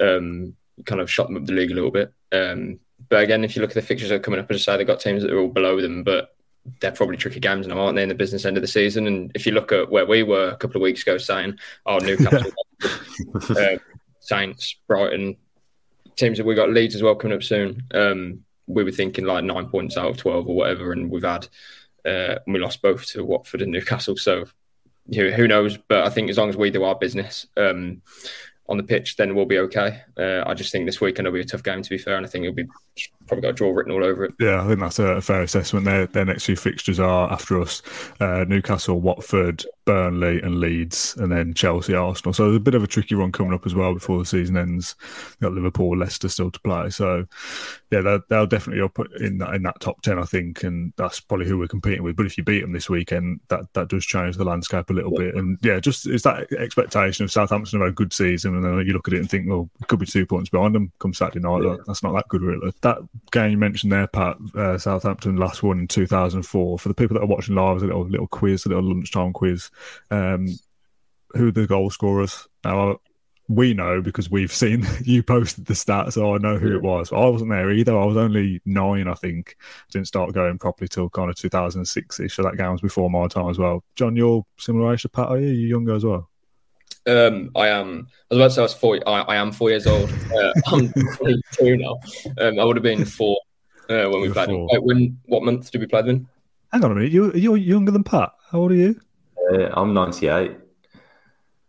um, 0.01 0.57
kind 0.85 1.01
of 1.01 1.11
shot 1.11 1.29
them 1.29 1.37
up 1.37 1.47
the 1.47 1.53
league 1.53 1.71
a 1.71 1.75
little 1.75 1.91
bit. 1.91 2.13
Um, 2.33 2.81
but 3.09 3.23
again, 3.23 3.45
if 3.45 3.55
you 3.55 3.63
look 3.63 3.71
at 3.71 3.75
the 3.75 3.83
fixtures 3.83 4.11
that 4.11 4.17
are 4.17 4.21
coming 4.21 4.41
up, 4.41 4.51
as 4.51 4.57
I 4.69 4.73
say, 4.73 4.77
they've 4.79 4.87
got 4.87 5.01
teams 5.01 5.23
that 5.23 5.33
are 5.33 5.39
all 5.39 5.49
below 5.49 5.81
them, 5.81 6.03
but 6.03 6.35
they're 6.81 6.93
probably 6.93 7.17
tricky 7.17 7.41
games 7.41 7.67
now, 7.67 7.79
aren't 7.79 7.97
they, 7.97 8.03
in 8.03 8.09
the 8.09 8.15
business 8.15 8.45
end 8.45 8.57
of 8.57 8.63
the 8.63 8.67
season? 8.67 9.07
And 9.07 9.33
if 9.35 9.47
you 9.47 9.53
look 9.53 9.73
at 9.73 9.91
where 9.91 10.07
we 10.07 10.23
were 10.23 10.49
a 10.49 10.57
couple 10.57 10.77
of 10.77 10.83
weeks 10.83 11.03
ago 11.03 11.17
saying, 11.19 11.59
oh, 11.87 11.99
Newcastle, 12.03 12.51
uh, 13.51 13.77
Saints, 14.21 14.77
Brighton, 14.87 15.37
teams 16.17 16.39
that 16.39 16.45
we 16.45 16.55
got 16.55 16.71
Leeds 16.71 16.95
as 16.95 17.03
well 17.03 17.15
coming 17.15 17.37
up 17.37 17.43
soon. 17.43 17.83
Um, 17.95 18.45
we 18.69 18.85
were 18.85 18.93
thinking 18.93 19.25
like 19.25 19.45
nine 19.45 19.67
points 19.69 19.97
out 19.97 20.11
of 20.11 20.17
12 20.17 20.49
or 20.49 20.55
whatever. 20.55 20.93
And 20.93 21.11
we've 21.11 21.25
had, 21.25 21.49
uh, 22.05 22.37
we 22.47 22.61
lost 22.61 22.83
both 22.83 23.07
to 23.07 23.25
Watford 23.25 23.63
and 23.63 23.73
Newcastle. 23.73 24.17
So 24.17 24.45
who, 25.13 25.31
who 25.31 25.49
knows? 25.49 25.77
But 25.77 26.05
I 26.05 26.11
think 26.11 26.31
as 26.31 26.39
long 26.39 26.51
as 26.51 26.57
we 26.57 26.71
do 26.71 26.85
our 26.85 26.95
business, 26.95 27.47
um, 27.57 28.03
on 28.69 28.77
the 28.77 28.83
pitch, 28.83 29.17
then 29.17 29.35
we'll 29.35 29.47
be 29.47 29.59
okay. 29.59 30.03
Uh, 30.17 30.45
I 30.47 30.53
just 30.53 30.71
think 30.71 30.85
this 30.85 31.01
weekend 31.01 31.27
will 31.27 31.33
be 31.33 31.41
a 31.41 31.45
tough 31.45 31.63
game, 31.63 31.81
to 31.81 31.91
be 31.91 31.97
fair, 31.97 32.17
and 32.17 32.27
I 32.27 32.29
think 32.29 32.45
it'll 32.45 32.55
be 32.55 32.69
probably 33.27 33.43
got 33.43 33.51
a 33.51 33.53
draw 33.55 33.71
written 33.71 33.93
all 33.93 34.05
over 34.05 34.25
it. 34.25 34.35
Yeah, 34.39 34.63
I 34.63 34.67
think 34.67 34.81
that's 34.81 34.99
a 34.99 35.21
fair 35.21 35.43
assessment. 35.43 35.87
Their 35.87 36.07
their 36.07 36.27
next 36.27 36.45
few 36.45 36.57
fixtures 36.57 37.01
are 37.01 37.33
after 37.33 37.61
us: 37.61 37.83
uh, 38.21 38.45
Newcastle, 38.47 39.01
Watford, 39.01 39.65
Burnley, 39.89 40.39
and 40.43 40.61
Leeds, 40.61 41.17
and 41.17 41.33
then 41.33 41.55
Chelsea, 41.55 41.95
Arsenal. 41.95 42.35
So 42.35 42.45
there's 42.45 42.57
a 42.57 42.61
bit 42.61 42.75
of 42.75 42.85
a 42.85 42.87
tricky 42.87 43.15
run 43.15 43.33
coming 43.33 43.55
up 43.55 43.65
as 43.65 43.75
well 43.75 43.95
before 43.95 44.19
the 44.19 44.27
season 44.27 44.59
ends. 44.59 44.95
You've 45.01 45.41
got 45.41 45.53
Liverpool, 45.55 45.97
Leicester 45.97 46.29
still 46.29 46.51
to 46.51 46.61
play. 46.61 46.91
So 46.91 47.25
yeah, 47.91 48.03
they'll, 48.03 48.21
they'll 48.29 48.47
definitely 48.47 48.83
up 48.83 48.99
in 49.19 49.39
that 49.39 49.55
in 49.55 49.63
that 49.63 49.81
top 49.81 50.03
ten, 50.03 50.19
I 50.19 50.25
think, 50.25 50.63
and 50.63 50.93
that's 50.99 51.21
probably 51.21 51.47
who 51.47 51.57
we're 51.57 51.69
competing 51.69 52.03
with. 52.03 52.17
But 52.17 52.27
if 52.27 52.37
you 52.37 52.45
beat 52.45 52.61
them 52.61 52.73
this 52.73 52.91
weekend, 52.91 53.41
that 53.49 53.73
that 53.73 53.89
does 53.89 54.05
change 54.05 54.37
the 54.37 54.45
landscape 54.45 54.91
a 54.91 54.93
little 54.93 55.15
yeah. 55.15 55.31
bit. 55.31 55.37
And 55.37 55.57
yeah, 55.63 55.81
just 55.81 56.07
it's 56.07 56.25
that 56.25 56.53
expectation 56.53 57.25
of 57.25 57.33
Southampton 57.33 57.81
have 57.81 57.89
a 57.89 57.93
good 57.93 58.13
season, 58.13 58.57
and 58.57 58.65
then 58.65 58.87
you 58.87 58.93
look 58.93 59.09
at 59.09 59.15
it 59.15 59.21
and 59.21 59.31
think, 59.31 59.49
well, 59.49 59.71
it 59.81 59.89
could 59.89 60.01
be 60.01 60.05
two 60.05 60.27
points 60.27 60.51
behind 60.51 60.75
them 60.75 60.93
come 60.99 61.15
Saturday 61.15 61.41
night. 61.41 61.63
Yeah. 61.63 61.77
That's 61.87 62.03
not 62.03 62.13
that 62.13 62.29
good, 62.29 62.43
really. 62.43 62.75
That 62.83 62.99
game 63.33 63.53
you 63.53 63.57
mentioned 63.57 63.91
there, 63.91 64.07
Pat, 64.07 64.37
uh, 64.55 64.77
Southampton 64.77 65.39
last 65.39 65.63
one 65.63 65.79
in 65.79 65.89
2004. 65.89 66.79
For 66.79 66.89
the 66.89 66.95
people 66.95 67.15
that 67.15 67.23
are 67.23 67.27
watching 67.27 67.55
live, 67.55 67.83
a 67.83 67.87
little 67.87 68.07
little 68.07 68.27
quiz, 68.27 68.67
a 68.67 68.69
little 68.69 68.85
lunchtime 68.85 69.33
quiz. 69.33 69.71
Um, 70.11 70.49
who 71.35 71.49
are 71.49 71.53
the 71.53 71.67
goal 71.67 71.91
scorers? 71.91 72.49
Now, 72.65 72.99
we 73.49 73.73
know 73.73 74.03
because 74.03 74.31
we've 74.31 74.53
seen 74.53 74.87
you 75.05 75.23
posted 75.23 75.67
the 75.67 75.75
stats, 75.75 76.13
so 76.13 76.35
I 76.35 76.39
know 76.39 76.59
who 76.59 76.75
it 76.75 76.83
was. 76.83 77.13
I 77.13 77.27
wasn't 77.27 77.51
there 77.51 77.71
either. 77.71 77.99
I 77.99 78.05
was 78.05 78.17
only 78.17 78.61
nine, 78.65 79.09
I 79.09 79.15
think. 79.15 79.57
Didn't 79.91 80.07
start 80.07 80.33
going 80.35 80.59
properly 80.59 80.89
till 80.89 81.09
kind 81.11 81.31
of 81.31 81.37
2006 81.37 82.21
ish. 82.21 82.37
So 82.37 82.43
that 82.43 82.57
game 82.57 82.73
was 82.73 82.81
before 82.81 83.11
my 83.11 83.27
time 83.27 83.49
as 83.49 83.59
well. 83.59 83.83
John, 83.97 84.17
you're 84.17 84.45
similar 84.59 84.93
age 84.93 85.03
to 85.03 85.09
Pat, 85.09 85.29
are 85.29 85.41
you? 85.41 85.49
You 85.49 85.67
younger 85.67 85.95
as 85.95 86.05
well? 86.05 86.29
Um, 87.07 87.51
I 87.57 87.69
am. 87.69 88.07
I 88.31 88.35
was 88.35 88.39
about 88.39 88.49
to 88.49 88.51
say 88.51 88.61
I 88.61 88.65
was 88.65 88.75
four. 88.75 89.01
I, 89.07 89.21
I 89.21 89.37
am 89.37 89.51
four 89.51 89.71
years 89.71 89.87
old. 89.87 90.13
Uh, 90.29 90.53
I'm 90.67 90.93
22 90.93 91.79
now. 91.79 91.99
Um, 92.39 92.61
I 92.61 92.65
would 92.65 92.77
have 92.77 92.83
been 92.83 93.05
four 93.05 93.41
uh, 93.89 94.05
when 94.11 94.21
we 94.21 94.31
played. 94.31 94.51
Wait, 94.51 94.85
when? 94.85 95.19
What 95.25 95.43
month 95.43 95.71
did 95.71 95.81
we 95.81 95.87
play 95.87 96.03
them? 96.03 96.29
Hang 96.71 96.85
on 96.85 96.93
a 96.93 96.95
minute. 96.95 97.11
You 97.11 97.33
you're 97.33 97.57
younger 97.57 97.91
than 97.91 98.05
Pat. 98.05 98.33
How 98.51 98.59
old 98.59 98.73
are 98.73 98.77
you? 98.77 99.01
Uh, 99.51 99.69
I'm 99.73 99.95
98. 99.95 100.57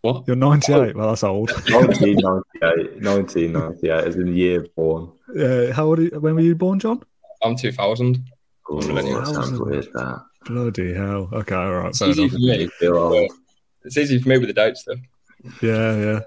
What? 0.01 0.23
You're 0.27 0.35
98. 0.35 0.95
Well, 0.95 1.09
that's 1.09 1.23
old. 1.23 1.49
1998. 1.69 3.03
1998 3.03 4.07
is 4.07 4.15
in 4.15 4.25
the 4.27 4.31
year 4.31 4.65
born. 4.75 5.11
Uh, 5.37 5.73
how 5.73 5.85
old? 5.85 5.99
You, 5.99 6.09
when 6.19 6.35
were 6.35 6.41
you 6.41 6.55
born, 6.55 6.79
John? 6.79 7.03
I'm 7.41 7.55
2000. 7.55 8.23
Oh, 8.69 8.81
that 8.81 9.27
sounds 9.27 9.59
weird. 9.59 9.87
That. 9.93 10.25
Bloody 10.45 10.93
hell. 10.93 11.29
Okay, 11.33 11.55
all 11.55 11.73
right. 11.73 11.89
It's 11.89 12.01
easy, 12.01 12.29
for 12.29 12.37
me. 12.37 12.69
it's 13.83 13.97
easy 13.97 14.19
for 14.19 14.29
me 14.29 14.37
with 14.37 14.47
the 14.47 14.53
dates, 14.53 14.83
though. 14.83 14.95
Yeah, 15.61 15.95
yeah. 15.95 16.19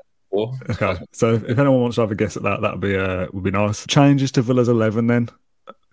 Okay, 0.71 0.99
so 1.13 1.35
if 1.35 1.59
anyone 1.59 1.83
wants 1.83 1.97
to 1.97 2.03
have 2.03 2.11
a 2.11 2.15
guess 2.15 2.37
at 2.37 2.43
that, 2.43 2.63
that'd 2.63 2.81
be 2.81 2.97
uh, 2.97 3.27
would 3.33 3.45
be 3.45 3.51
nice. 3.51 3.87
Changes 3.87 4.33
to 4.33 4.43
Villa's 4.43 4.69
eleven, 4.69 5.07
then. 5.07 5.29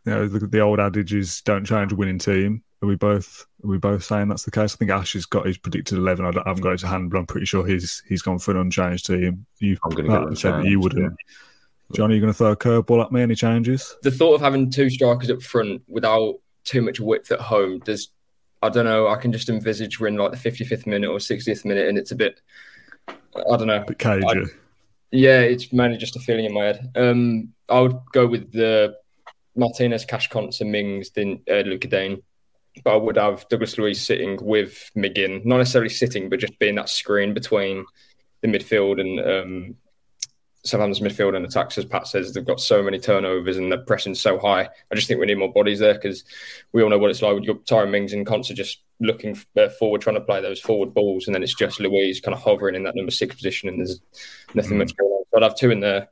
You 0.05 0.13
know, 0.13 0.27
the, 0.27 0.47
the 0.47 0.59
old 0.61 0.79
adage 0.79 1.13
is 1.13 1.41
don't 1.41 1.65
change 1.65 1.91
a 1.91 1.95
winning 1.95 2.19
team. 2.19 2.63
Are 2.81 2.87
we 2.87 2.95
both 2.95 3.45
are 3.63 3.67
we 3.67 3.77
both 3.77 4.03
saying 4.03 4.29
that's 4.29 4.43
the 4.43 4.51
case? 4.51 4.73
I 4.73 4.77
think 4.77 4.91
Ash 4.91 5.13
has 5.13 5.25
got 5.25 5.45
his 5.45 5.57
predicted 5.57 5.97
eleven. 5.97 6.25
I, 6.25 6.29
I 6.29 6.43
haven't 6.45 6.61
got 6.61 6.73
it 6.73 6.79
to 6.79 6.87
hand, 6.87 7.11
but 7.11 7.17
I'm 7.17 7.25
pretty 7.25 7.45
sure 7.45 7.65
he's 7.65 8.01
he's 8.07 8.21
gone 8.21 8.39
for 8.39 8.51
an 8.51 8.57
unchanged 8.57 9.05
team. 9.05 9.45
You 9.59 9.77
I'm 9.83 9.91
going 9.91 10.07
to 10.07 10.35
said 10.35 10.53
that 10.53 10.65
you 10.65 10.79
wouldn't. 10.79 11.03
Yeah. 11.03 11.95
Johnny, 11.95 12.15
you 12.15 12.21
going 12.21 12.31
to 12.31 12.37
throw 12.37 12.51
a 12.51 12.55
curveball 12.55 13.03
at 13.03 13.11
me? 13.11 13.21
Any 13.21 13.35
changes? 13.35 13.95
The 14.03 14.11
thought 14.11 14.35
of 14.35 14.41
having 14.41 14.69
two 14.69 14.89
strikers 14.89 15.31
up 15.31 15.41
front 15.41 15.81
without 15.87 16.35
too 16.63 16.81
much 16.81 16.99
width 16.99 17.31
at 17.31 17.39
home 17.39 17.79
does. 17.79 18.09
I 18.61 18.69
don't 18.69 18.85
know. 18.85 19.07
I 19.07 19.15
can 19.15 19.31
just 19.31 19.49
envisage 19.49 19.99
we're 19.99 20.07
in 20.07 20.17
like 20.17 20.31
the 20.31 20.37
55th 20.37 20.85
minute 20.85 21.09
or 21.09 21.17
60th 21.17 21.63
minute, 21.65 21.87
and 21.87 21.97
it's 21.97 22.11
a 22.11 22.15
bit 22.15 22.41
I 23.35 23.57
don't 23.57 23.67
know. 23.67 23.83
But 23.85 23.99
cagey. 23.99 24.25
I, 24.27 24.43
yeah, 25.11 25.41
it's 25.41 25.71
mainly 25.73 25.97
just 25.97 26.15
a 26.15 26.19
feeling 26.19 26.45
in 26.45 26.53
my 26.53 26.65
head. 26.65 26.91
Um, 26.95 27.53
I 27.67 27.79
would 27.81 27.97
go 28.11 28.27
with 28.27 28.51
the 28.51 28.95
Martinez, 29.55 30.05
Cash 30.05 30.29
Konsa, 30.29 30.67
Mings, 30.67 31.09
then 31.11 31.41
uh, 31.49 31.61
Lucas 31.61 31.89
Digne. 31.89 32.21
But 32.83 32.93
I 32.93 32.97
would 32.97 33.17
have 33.17 33.47
Douglas 33.49 33.77
Luiz 33.77 34.01
sitting 34.01 34.37
with 34.41 34.91
McGinn, 34.95 35.43
not 35.45 35.57
necessarily 35.57 35.89
sitting, 35.89 36.29
but 36.29 36.39
just 36.39 36.57
being 36.59 36.75
that 36.75 36.89
screen 36.89 37.33
between 37.33 37.85
the 38.41 38.47
midfield 38.47 39.01
and 39.01 39.19
um, 39.19 39.75
Southampton's 40.63 40.99
midfield 40.99 41.35
and 41.35 41.45
attacks, 41.45 41.77
as 41.77 41.85
Pat 41.85 42.07
says, 42.07 42.33
they've 42.33 42.45
got 42.45 42.59
so 42.59 42.83
many 42.83 42.99
turnovers 42.99 43.57
and 43.57 43.71
they're 43.71 43.79
pressing 43.79 44.13
so 44.13 44.37
high. 44.37 44.67
I 44.91 44.95
just 44.95 45.07
think 45.07 45.19
we 45.19 45.25
need 45.25 45.37
more 45.37 45.51
bodies 45.51 45.79
there 45.79 45.93
because 45.93 46.23
we 46.73 46.83
all 46.83 46.89
know 46.89 46.97
what 46.97 47.09
it's 47.09 47.21
like. 47.21 47.35
You've 47.35 47.57
got 47.57 47.65
Tyrone 47.65 47.91
Mings 47.91 48.13
and 48.13 48.25
Konsa 48.25 48.53
just 48.53 48.81
looking 48.99 49.37
uh, 49.57 49.69
forward, 49.69 50.01
trying 50.01 50.17
to 50.17 50.21
play 50.21 50.41
those 50.41 50.59
forward 50.59 50.93
balls, 50.93 51.27
and 51.27 51.35
then 51.35 51.43
it's 51.43 51.55
just 51.55 51.79
Luiz 51.79 52.19
kind 52.19 52.35
of 52.35 52.41
hovering 52.41 52.75
in 52.75 52.83
that 52.83 52.95
number 52.95 53.11
six 53.11 53.35
position, 53.35 53.69
and 53.69 53.79
there's 53.79 54.01
nothing 54.53 54.73
mm. 54.73 54.79
much 54.79 54.95
going 54.97 55.11
on. 55.11 55.23
So 55.31 55.37
I'd 55.37 55.43
have 55.43 55.55
two 55.55 55.71
in 55.71 55.79
there. 55.79 56.09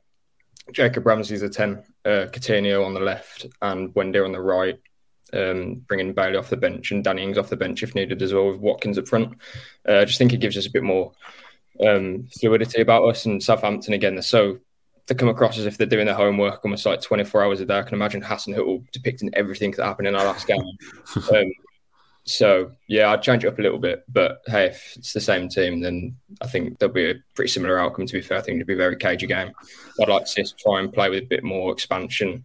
Jacob 0.72 1.06
Ramsey's 1.06 1.42
a 1.42 1.48
10, 1.48 1.82
uh, 2.04 2.08
Coutinho 2.30 2.84
on 2.84 2.94
the 2.94 3.00
left, 3.00 3.46
and 3.60 3.92
Buendia 3.92 4.24
on 4.24 4.32
the 4.32 4.40
right. 4.40 4.78
Um, 5.32 5.82
bringing 5.86 6.14
Bailey 6.14 6.36
off 6.36 6.48
the 6.48 6.56
bench 6.56 6.90
and 6.90 7.04
Danny 7.04 7.22
Ings 7.22 7.36
off 7.36 7.50
the 7.50 7.56
bench 7.56 7.82
if 7.82 7.94
needed 7.94 8.22
as 8.22 8.32
well 8.32 8.50
with 8.50 8.60
Watkins 8.60 8.96
up 8.96 9.06
front. 9.06 9.36
Uh, 9.86 9.98
I 9.98 10.04
just 10.06 10.16
think 10.16 10.32
it 10.32 10.40
gives 10.40 10.56
us 10.56 10.66
a 10.66 10.70
bit 10.70 10.82
more 10.82 11.12
um, 11.86 12.28
fluidity 12.40 12.80
about 12.80 13.04
us. 13.04 13.26
And 13.26 13.42
Southampton 13.42 13.92
again, 13.92 14.14
they're 14.14 14.22
so 14.22 14.58
they 15.06 15.14
come 15.14 15.28
across 15.28 15.58
as 15.58 15.66
if 15.66 15.76
they're 15.76 15.86
doing 15.86 16.06
their 16.06 16.14
homework 16.14 16.64
almost 16.64 16.86
like 16.86 17.00
24 17.00 17.44
hours 17.44 17.60
a 17.60 17.66
day. 17.66 17.78
I 17.78 17.82
can 17.82 17.94
imagine 17.94 18.22
Hassan 18.22 18.54
Hasenhüttl 18.54 18.90
depicting 18.92 19.30
everything 19.34 19.70
that 19.72 19.84
happened 19.84 20.08
in 20.08 20.14
our 20.14 20.24
last 20.24 20.46
game. 20.46 20.62
um, 21.34 21.52
so 22.24 22.72
yeah, 22.88 23.10
I'd 23.10 23.22
change 23.22 23.44
it 23.44 23.48
up 23.48 23.58
a 23.58 23.62
little 23.62 23.78
bit. 23.78 24.04
But 24.08 24.42
hey, 24.46 24.66
if 24.66 24.94
it's 24.96 25.12
the 25.12 25.20
same 25.20 25.48
team, 25.48 25.80
then 25.80 26.16
I 26.40 26.46
think 26.46 26.78
there'll 26.78 26.94
be 26.94 27.10
a 27.10 27.14
pretty 27.34 27.50
similar 27.50 27.78
outcome. 27.78 28.06
To 28.06 28.12
be 28.12 28.20
fair, 28.20 28.38
I 28.38 28.42
think 28.42 28.56
it'd 28.56 28.66
be 28.66 28.74
a 28.74 28.76
very 28.76 28.96
cagey 28.96 29.26
game. 29.26 29.52
I'd 30.00 30.08
like 30.08 30.24
to 30.24 30.30
see 30.30 30.42
us 30.42 30.52
try 30.52 30.80
and 30.80 30.92
play 30.92 31.08
with 31.08 31.24
a 31.24 31.26
bit 31.26 31.42
more 31.44 31.72
expansion. 31.72 32.44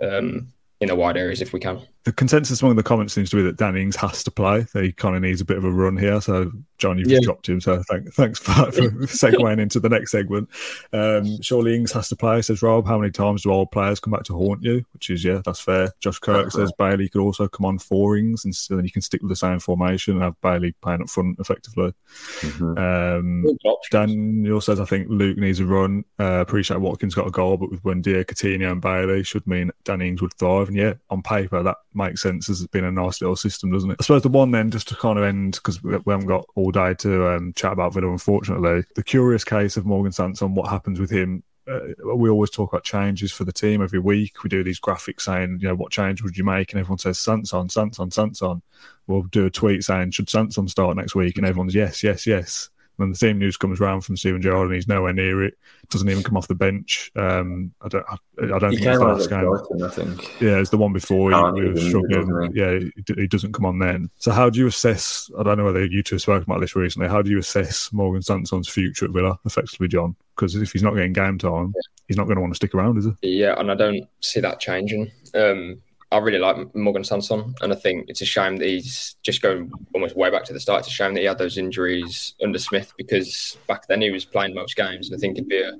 Um, 0.00 0.52
in 0.80 0.88
the 0.88 0.96
wide 0.96 1.16
areas 1.16 1.42
if 1.42 1.52
we 1.52 1.60
can. 1.60 1.80
The 2.04 2.12
consensus 2.12 2.62
among 2.62 2.76
the 2.76 2.82
comments 2.82 3.12
seems 3.12 3.30
to 3.30 3.36
be 3.36 3.42
that 3.42 3.56
Dan 3.56 3.76
Ings 3.76 3.96
has 3.96 4.24
to 4.24 4.30
play. 4.30 4.66
He 4.72 4.92
kind 4.92 5.14
of 5.14 5.22
needs 5.22 5.40
a 5.40 5.44
bit 5.44 5.58
of 5.58 5.64
a 5.64 5.70
run 5.70 5.96
here. 5.96 6.20
So, 6.20 6.50
John, 6.78 6.98
you've 6.98 7.10
yeah. 7.10 7.18
dropped 7.22 7.48
him. 7.48 7.60
So, 7.60 7.82
thank, 7.90 8.12
thanks 8.14 8.38
for, 8.38 8.52
for 8.72 8.82
segueing 9.06 9.60
into 9.60 9.80
the 9.80 9.88
next 9.88 10.12
segment. 10.12 10.48
Um, 10.92 11.42
surely 11.42 11.74
Ings 11.74 11.92
has 11.92 12.08
to 12.08 12.16
play, 12.16 12.40
says 12.42 12.62
Rob. 12.62 12.86
How 12.86 12.98
many 12.98 13.12
times 13.12 13.42
do 13.42 13.52
old 13.52 13.70
players 13.70 14.00
come 14.00 14.12
back 14.12 14.24
to 14.24 14.34
haunt 14.34 14.62
you? 14.62 14.84
Which 14.92 15.10
is, 15.10 15.24
yeah, 15.24 15.42
that's 15.44 15.60
fair. 15.60 15.92
Josh 16.00 16.18
Kirk 16.18 16.52
says. 16.52 16.72
Bailey 16.78 17.08
could 17.08 17.20
also 17.20 17.46
come 17.46 17.66
on 17.66 17.78
for 17.78 18.16
Ings 18.16 18.44
and 18.44 18.54
so 18.54 18.76
then 18.76 18.84
you 18.84 18.90
can 18.90 19.02
stick 19.02 19.20
with 19.20 19.28
the 19.28 19.36
same 19.36 19.58
formation 19.58 20.14
and 20.14 20.22
have 20.22 20.40
Bailey 20.40 20.72
playing 20.80 21.02
up 21.02 21.10
front 21.10 21.38
effectively. 21.38 21.92
Mm-hmm. 22.40 22.78
Um, 22.78 23.58
Daniel 23.90 24.60
says, 24.60 24.80
I 24.80 24.84
think 24.84 25.08
Luke 25.08 25.36
needs 25.36 25.60
a 25.60 25.66
run. 25.66 26.04
Uh, 26.18 26.40
appreciate 26.40 26.80
Watkins 26.80 27.14
got 27.14 27.26
a 27.26 27.30
goal, 27.30 27.56
but 27.56 27.70
with 27.70 27.82
Buendia, 27.82 28.24
Coutinho, 28.24 28.72
and 28.72 28.80
Bailey 28.80 29.22
should 29.22 29.46
mean 29.46 29.70
Dan 29.84 30.00
Ings 30.00 30.22
would 30.22 30.34
thrive. 30.34 30.68
And 30.68 30.76
yeah, 30.76 30.94
on 31.10 31.22
paper, 31.22 31.62
that 31.62 31.76
makes 31.94 32.22
sense 32.22 32.48
as 32.48 32.66
being 32.68 32.84
a 32.84 32.92
nice 32.92 33.20
little 33.20 33.36
system, 33.36 33.70
doesn't 33.70 33.90
it? 33.90 33.96
I 34.00 34.02
suppose 34.02 34.22
the 34.22 34.28
one 34.28 34.50
then, 34.50 34.70
just 34.70 34.88
to 34.88 34.96
kind 34.96 35.18
of 35.18 35.24
end, 35.24 35.54
because 35.54 35.82
we 35.82 35.92
haven't 35.92 36.26
got 36.26 36.46
all 36.54 36.70
day 36.70 36.94
to 36.94 37.28
um, 37.28 37.52
chat 37.54 37.72
about 37.72 37.94
Villa, 37.94 38.10
unfortunately, 38.10 38.84
the 38.94 39.02
curious 39.02 39.44
case 39.44 39.76
of 39.76 39.86
Morgan 39.86 40.12
Sanson, 40.12 40.54
what 40.54 40.70
happens 40.70 41.00
with 41.00 41.10
him 41.10 41.42
uh, 41.70 42.16
we 42.16 42.28
always 42.28 42.50
talk 42.50 42.72
about 42.72 42.84
changes 42.84 43.32
for 43.32 43.44
the 43.44 43.52
team 43.52 43.82
every 43.82 43.98
week. 43.98 44.42
We 44.42 44.48
do 44.48 44.64
these 44.64 44.80
graphics 44.80 45.22
saying, 45.22 45.58
you 45.60 45.68
know, 45.68 45.74
what 45.74 45.92
change 45.92 46.22
would 46.22 46.36
you 46.36 46.44
make? 46.44 46.72
And 46.72 46.80
everyone 46.80 46.98
says 46.98 47.18
Sanson, 47.18 47.68
Sanson, 47.68 48.10
Sanson. 48.10 48.62
We'll 49.06 49.22
do 49.24 49.46
a 49.46 49.50
tweet 49.50 49.84
saying, 49.84 50.12
should 50.12 50.30
Sanson 50.30 50.68
start 50.68 50.96
next 50.96 51.14
week? 51.14 51.36
And 51.36 51.46
everyone's 51.46 51.74
yes, 51.74 52.02
yes, 52.02 52.26
yes. 52.26 52.70
When 53.00 53.08
the 53.08 53.16
same 53.16 53.38
news 53.38 53.56
comes 53.56 53.80
around 53.80 54.02
from 54.02 54.18
Steven 54.18 54.42
Gerrard 54.42 54.66
and 54.66 54.74
he's 54.74 54.86
nowhere 54.86 55.14
near 55.14 55.42
it, 55.42 55.54
doesn't 55.88 56.08
even 56.08 56.22
come 56.22 56.36
off 56.36 56.48
the 56.48 56.54
bench. 56.54 57.10
Um, 57.16 57.72
I 57.80 57.88
don't, 57.88 58.04
I, 58.06 58.16
I 58.42 58.58
don't 58.58 58.72
he 58.72 58.76
think 58.76 58.90
it's 58.90 59.00
last 59.00 59.30
game. 59.30 59.46
Brighton, 59.46 59.82
I 59.82 59.88
think. 59.88 60.40
Yeah, 60.40 60.58
it's 60.58 60.68
the 60.68 60.76
one 60.76 60.92
before 60.92 61.30
he, 61.30 61.62
he 61.62 61.68
was 61.70 61.86
struggling. 61.86 62.52
Yeah, 62.54 62.78
he, 62.78 63.22
he, 63.22 63.26
doesn't 63.26 63.52
come 63.52 63.64
on 63.64 63.78
then. 63.78 64.10
So 64.18 64.32
how 64.32 64.50
do 64.50 64.58
you 64.58 64.66
assess? 64.66 65.30
I 65.38 65.42
don't 65.42 65.56
know 65.56 65.64
whether 65.64 65.84
you 65.84 66.02
two 66.02 66.16
have 66.16 66.22
spoken 66.22 66.42
about 66.42 66.60
this 66.60 66.76
recently. 66.76 67.08
How 67.08 67.22
do 67.22 67.30
you 67.30 67.38
assess 67.38 67.90
Morgan 67.92 68.20
Sanson's 68.20 68.68
future 68.68 69.06
at 69.06 69.12
Villa, 69.12 69.38
effectively, 69.46 69.88
John? 69.88 70.14
Because 70.36 70.54
if 70.54 70.72
he's 70.72 70.82
not 70.82 70.94
getting 70.94 71.14
game 71.14 71.38
time, 71.38 71.72
he's 72.06 72.18
not 72.18 72.24
going 72.24 72.36
to 72.36 72.42
want 72.42 72.52
to 72.52 72.56
stick 72.56 72.74
around, 72.74 72.98
is 72.98 73.06
he? 73.22 73.40
Yeah, 73.40 73.58
and 73.58 73.70
I 73.70 73.74
don't 73.74 74.06
see 74.20 74.40
that 74.40 74.60
changing. 74.60 75.10
Um, 75.34 75.80
I 76.12 76.18
really 76.18 76.38
like 76.38 76.74
Morgan 76.74 77.04
Sanson, 77.04 77.54
and 77.60 77.72
I 77.72 77.76
think 77.76 78.06
it's 78.08 78.20
a 78.20 78.26
shame 78.26 78.56
that 78.56 78.66
he's 78.66 79.14
just 79.22 79.42
going 79.42 79.70
almost 79.94 80.16
way 80.16 80.28
back 80.28 80.44
to 80.44 80.52
the 80.52 80.58
start. 80.58 80.80
It's 80.80 80.88
a 80.88 80.92
shame 80.92 81.14
that 81.14 81.20
he 81.20 81.26
had 81.26 81.38
those 81.38 81.56
injuries 81.56 82.34
under 82.42 82.58
Smith 82.58 82.92
because 82.96 83.56
back 83.68 83.86
then 83.86 84.00
he 84.00 84.10
was 84.10 84.24
playing 84.24 84.54
most 84.54 84.76
games, 84.76 85.08
and 85.08 85.16
I 85.16 85.20
think 85.20 85.36
he'd 85.36 85.48
be 85.48 85.62
a, 85.62 85.72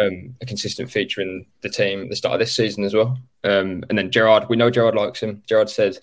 um, 0.00 0.36
a 0.40 0.46
consistent 0.46 0.90
feature 0.90 1.22
in 1.22 1.44
the 1.62 1.68
team 1.68 2.02
at 2.02 2.10
the 2.10 2.16
start 2.16 2.34
of 2.34 2.38
this 2.40 2.54
season 2.54 2.84
as 2.84 2.94
well. 2.94 3.18
Um, 3.42 3.82
and 3.88 3.98
then 3.98 4.12
Gerrard, 4.12 4.48
we 4.48 4.56
know 4.56 4.70
Gerrard 4.70 4.94
likes 4.94 5.20
him. 5.20 5.42
Gerrard 5.48 5.70
said, 5.70 5.98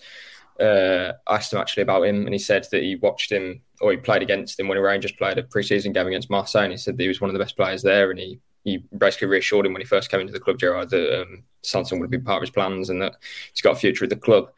uh, 0.60 1.12
asked 1.28 1.54
him 1.54 1.58
actually 1.58 1.82
about 1.82 2.04
him, 2.04 2.26
and 2.26 2.34
he 2.34 2.38
said 2.38 2.66
that 2.72 2.82
he 2.82 2.96
watched 2.96 3.32
him 3.32 3.62
or 3.80 3.90
he 3.90 3.96
played 3.96 4.22
against 4.22 4.60
him 4.60 4.68
when 4.68 4.78
Rangers 4.78 5.12
played 5.12 5.38
a 5.38 5.42
pre-season 5.42 5.92
game 5.92 6.06
against 6.06 6.30
Marseille, 6.30 6.64
and 6.64 6.72
he 6.72 6.78
said 6.78 6.98
that 6.98 7.02
he 7.02 7.08
was 7.08 7.22
one 7.22 7.30
of 7.30 7.34
the 7.34 7.40
best 7.40 7.56
players 7.56 7.82
there, 7.82 8.10
and 8.10 8.20
he 8.20 8.38
he 8.64 8.78
basically 8.96 9.28
reassured 9.28 9.66
him 9.66 9.72
when 9.72 9.82
he 9.82 9.86
first 9.86 10.10
came 10.10 10.20
into 10.20 10.32
the 10.32 10.40
club, 10.40 10.58
Gerrard, 10.58 10.90
that 10.90 11.20
um, 11.20 11.44
Sanson 11.62 11.98
would 11.98 12.10
be 12.10 12.18
part 12.18 12.38
of 12.38 12.42
his 12.42 12.50
plans 12.50 12.90
and 12.90 13.02
that 13.02 13.16
he's 13.52 13.62
got 13.62 13.72
a 13.72 13.78
future 13.78 14.04
at 14.04 14.10
the 14.10 14.16
club. 14.16 14.50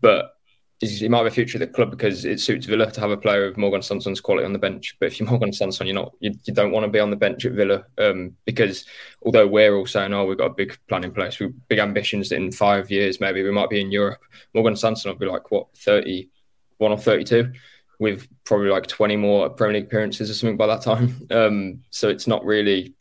But 0.00 0.36
he 0.80 1.08
might 1.08 1.18
have 1.18 1.26
a 1.26 1.30
future 1.30 1.56
at 1.56 1.66
the 1.66 1.74
club 1.74 1.90
because 1.90 2.26
it 2.26 2.38
suits 2.38 2.66
Villa 2.66 2.90
to 2.90 3.00
have 3.00 3.10
a 3.10 3.16
player 3.16 3.46
of 3.46 3.56
Morgan 3.56 3.80
Sanson's 3.80 4.20
quality 4.20 4.44
on 4.44 4.52
the 4.52 4.58
bench. 4.58 4.94
But 5.00 5.06
if 5.06 5.18
you're 5.18 5.28
Morgan 5.28 5.52
Sanson, 5.52 5.86
you're 5.86 5.94
not, 5.94 6.12
you, 6.20 6.34
you 6.44 6.52
don't 6.52 6.70
want 6.70 6.84
to 6.84 6.90
be 6.90 7.00
on 7.00 7.08
the 7.08 7.16
bench 7.16 7.46
at 7.46 7.52
Villa 7.52 7.84
um, 7.96 8.36
because 8.44 8.84
although 9.24 9.46
we're 9.46 9.74
all 9.74 9.86
saying, 9.86 10.12
oh, 10.12 10.26
we've 10.26 10.36
got 10.36 10.50
a 10.50 10.54
big 10.54 10.76
plan 10.88 11.04
in 11.04 11.12
place, 11.12 11.40
we've 11.40 11.54
big 11.68 11.78
ambitions 11.78 12.30
in 12.30 12.52
five 12.52 12.90
years, 12.90 13.20
maybe 13.20 13.42
we 13.42 13.50
might 13.50 13.70
be 13.70 13.80
in 13.80 13.90
Europe. 13.90 14.20
Morgan 14.52 14.76
Sanson 14.76 15.10
will 15.10 15.18
be 15.18 15.26
like, 15.26 15.50
what, 15.50 15.68
31 15.78 16.92
or 16.92 16.98
32? 16.98 17.52
With 17.98 18.28
probably 18.44 18.68
like 18.68 18.86
20 18.86 19.16
more 19.16 19.48
Premier 19.48 19.80
League 19.80 19.86
appearances 19.86 20.28
or 20.28 20.34
something 20.34 20.58
by 20.58 20.66
that 20.66 20.82
time. 20.82 21.26
Um, 21.30 21.80
so 21.90 22.10
it's 22.10 22.26
not 22.26 22.44
really 22.44 22.94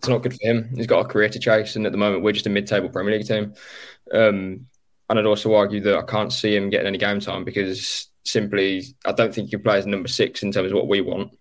it's 0.00 0.08
not 0.08 0.22
good 0.22 0.32
for 0.32 0.48
him. 0.48 0.70
He's 0.74 0.86
got 0.86 1.04
a 1.04 1.08
career 1.08 1.28
to 1.28 1.38
chase, 1.38 1.76
and 1.76 1.84
at 1.84 1.92
the 1.92 1.98
moment, 1.98 2.22
we're 2.22 2.32
just 2.32 2.46
a 2.46 2.50
mid-table 2.50 2.88
Premier 2.88 3.18
League 3.18 3.26
team. 3.26 3.52
Um, 4.10 4.66
and 5.10 5.18
I'd 5.18 5.26
also 5.26 5.54
argue 5.54 5.82
that 5.82 5.98
I 5.98 6.02
can't 6.02 6.32
see 6.32 6.56
him 6.56 6.70
getting 6.70 6.86
any 6.86 6.96
game 6.96 7.20
time 7.20 7.44
because 7.44 8.08
simply 8.24 8.84
I 9.04 9.12
don't 9.12 9.34
think 9.34 9.50
he 9.50 9.58
plays 9.58 9.84
number 9.84 10.08
six 10.08 10.42
in 10.42 10.52
terms 10.52 10.72
of 10.72 10.76
what 10.76 10.88
we 10.88 11.02
want. 11.02 11.36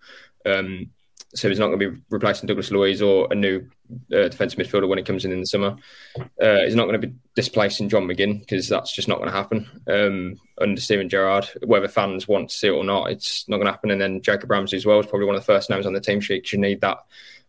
Um, 0.46 0.90
so 1.36 1.48
he's 1.48 1.58
not 1.60 1.68
going 1.68 1.80
to 1.80 1.92
be 1.92 2.02
replacing 2.10 2.48
Douglas 2.48 2.70
Luiz 2.70 3.02
or 3.02 3.30
a 3.32 3.36
new 3.36 3.66
uh, 4.14 4.28
defensive 4.28 4.60
midfielder 4.60 4.90
when 4.90 4.98
he 4.98 5.06
comes 5.06 5.24
in 5.24 5.32
in 5.32 5.40
the 5.40 5.46
summer. 5.46 5.78
Uh, 6.42 6.62
he's 6.66 6.76
not 6.76 6.86
going 6.86 7.00
to 7.00 7.08
be 7.08 7.14
displacing 7.36 7.88
John 7.88 8.08
McGinn 8.08 8.42
because 8.42 8.68
that's 8.68 8.92
just 8.92 9.08
not 9.08 9.20
going 9.20 9.30
to 9.30 9.38
happen 9.38 9.70
um, 9.88 10.36
under 10.60 10.82
Steven 10.82 11.08
Gerrard. 11.08 11.48
Whether 11.64 11.88
fans 11.88 12.28
want 12.28 12.50
to 12.50 12.58
see 12.58 12.68
it 12.68 12.72
or 12.72 12.84
not, 12.84 13.12
it's 13.12 13.48
not 13.48 13.58
going 13.58 13.68
to 13.68 13.72
happen. 13.72 13.92
And 13.92 14.02
then 14.02 14.22
Jacob 14.22 14.50
Ramsey 14.50 14.76
as 14.76 14.86
well 14.86 15.00
is 15.00 15.06
probably 15.06 15.28
one 15.28 15.36
of 15.36 15.42
the 15.42 15.54
first 15.54 15.70
names 15.70 15.86
on 15.86 15.94
the 15.94 16.02
team 16.02 16.20
sheet. 16.20 16.52
You 16.52 16.60
need 16.60 16.82
that 16.82 16.98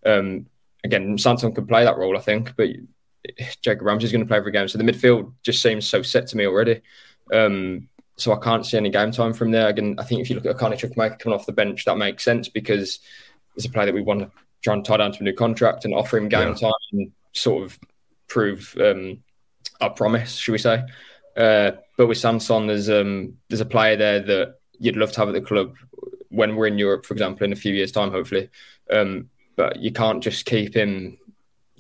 um, 0.05 0.47
again, 0.85 1.17
Sanson 1.19 1.55
can 1.55 1.67
play 1.67 1.85
that 1.85 1.97
role, 1.97 2.17
I 2.17 2.21
think, 2.21 2.55
but 2.57 2.69
Jacob 3.63 3.87
Ramsey's 3.87 4.13
going 4.13 4.23
to 4.23 4.29
play 4.29 4.39
every 4.39 4.53
game. 4.53 4.69
So 4.69 4.79
the 4.79 4.85
midfield 4.85 5.33
just 5.43 5.63
seems 5.63 5.87
so 5.87 6.03
set 6.03 6.27
to 6.29 6.37
me 6.37 6.47
already. 6.47 6.81
Um, 7.33 7.89
so 8.17 8.33
I 8.33 8.39
can't 8.39 8.67
see 8.67 8.77
any 8.77 8.91
game 8.91 9.13
time 9.13 9.33
from 9.33 9.51
there. 9.51 9.69
Again, 9.69 9.97
I 9.99 10.05
think 10.05 10.21
if 10.21 10.29
you 10.29 10.37
look 10.37 10.47
at 10.47 10.53
a 10.53 10.59
Carney 10.59 10.77
Chukwuemeka 10.77 11.19
coming 11.19 11.39
off 11.39 11.47
the 11.47 11.53
bench, 11.53 11.85
that 11.85 11.97
makes 11.97 12.25
sense 12.25 12.49
because 12.49 13.01
it's 13.57 13.67
a 13.67 13.71
player 13.71 13.87
that 13.87 13.95
we 13.95 14.03
want 14.03 14.21
to 14.21 14.31
try 14.63 14.75
and 14.75 14.85
tie 14.85 14.99
down 14.99 15.13
to 15.13 15.21
a 15.21 15.23
new 15.23 15.33
contract 15.33 15.85
and 15.85 15.95
offer 15.95 16.19
him 16.19 16.29
game 16.29 16.49
yeah. 16.49 16.55
time 16.55 16.73
and 16.93 17.13
sort 17.33 17.65
of 17.65 17.79
prove 18.29 18.77
um, 18.81 19.23
our 19.81 19.91
promise, 19.91 20.37
should 20.37 20.53
we 20.53 20.59
say? 20.59 20.83
Uh, 21.37 21.73
but 21.97 22.07
with 22.07 22.19
Sanson, 22.19 22.67
there's 22.67 22.91
um, 22.91 23.35
there's 23.49 23.61
a 23.61 23.67
player 23.67 23.97
there 23.97 24.21
that 24.21 24.55
you'd 24.79 24.97
love 24.97 25.13
to 25.13 25.21
have 25.21 25.29
at 25.29 25.35
the 25.35 25.41
club 25.41 25.75
when 26.29 26.57
we're 26.57 26.67
in 26.67 26.79
Europe, 26.79 27.07
for 27.07 27.15
example, 27.15 27.45
in 27.45 27.53
a 27.53 27.57
few 27.57 27.73
years' 27.73 27.93
time, 27.93 28.11
hopefully. 28.11 28.51
Um, 28.91 29.31
but 29.61 29.77
you 29.77 29.93
can't 29.93 30.23
just 30.23 30.47
keep 30.47 30.75
him 30.75 31.19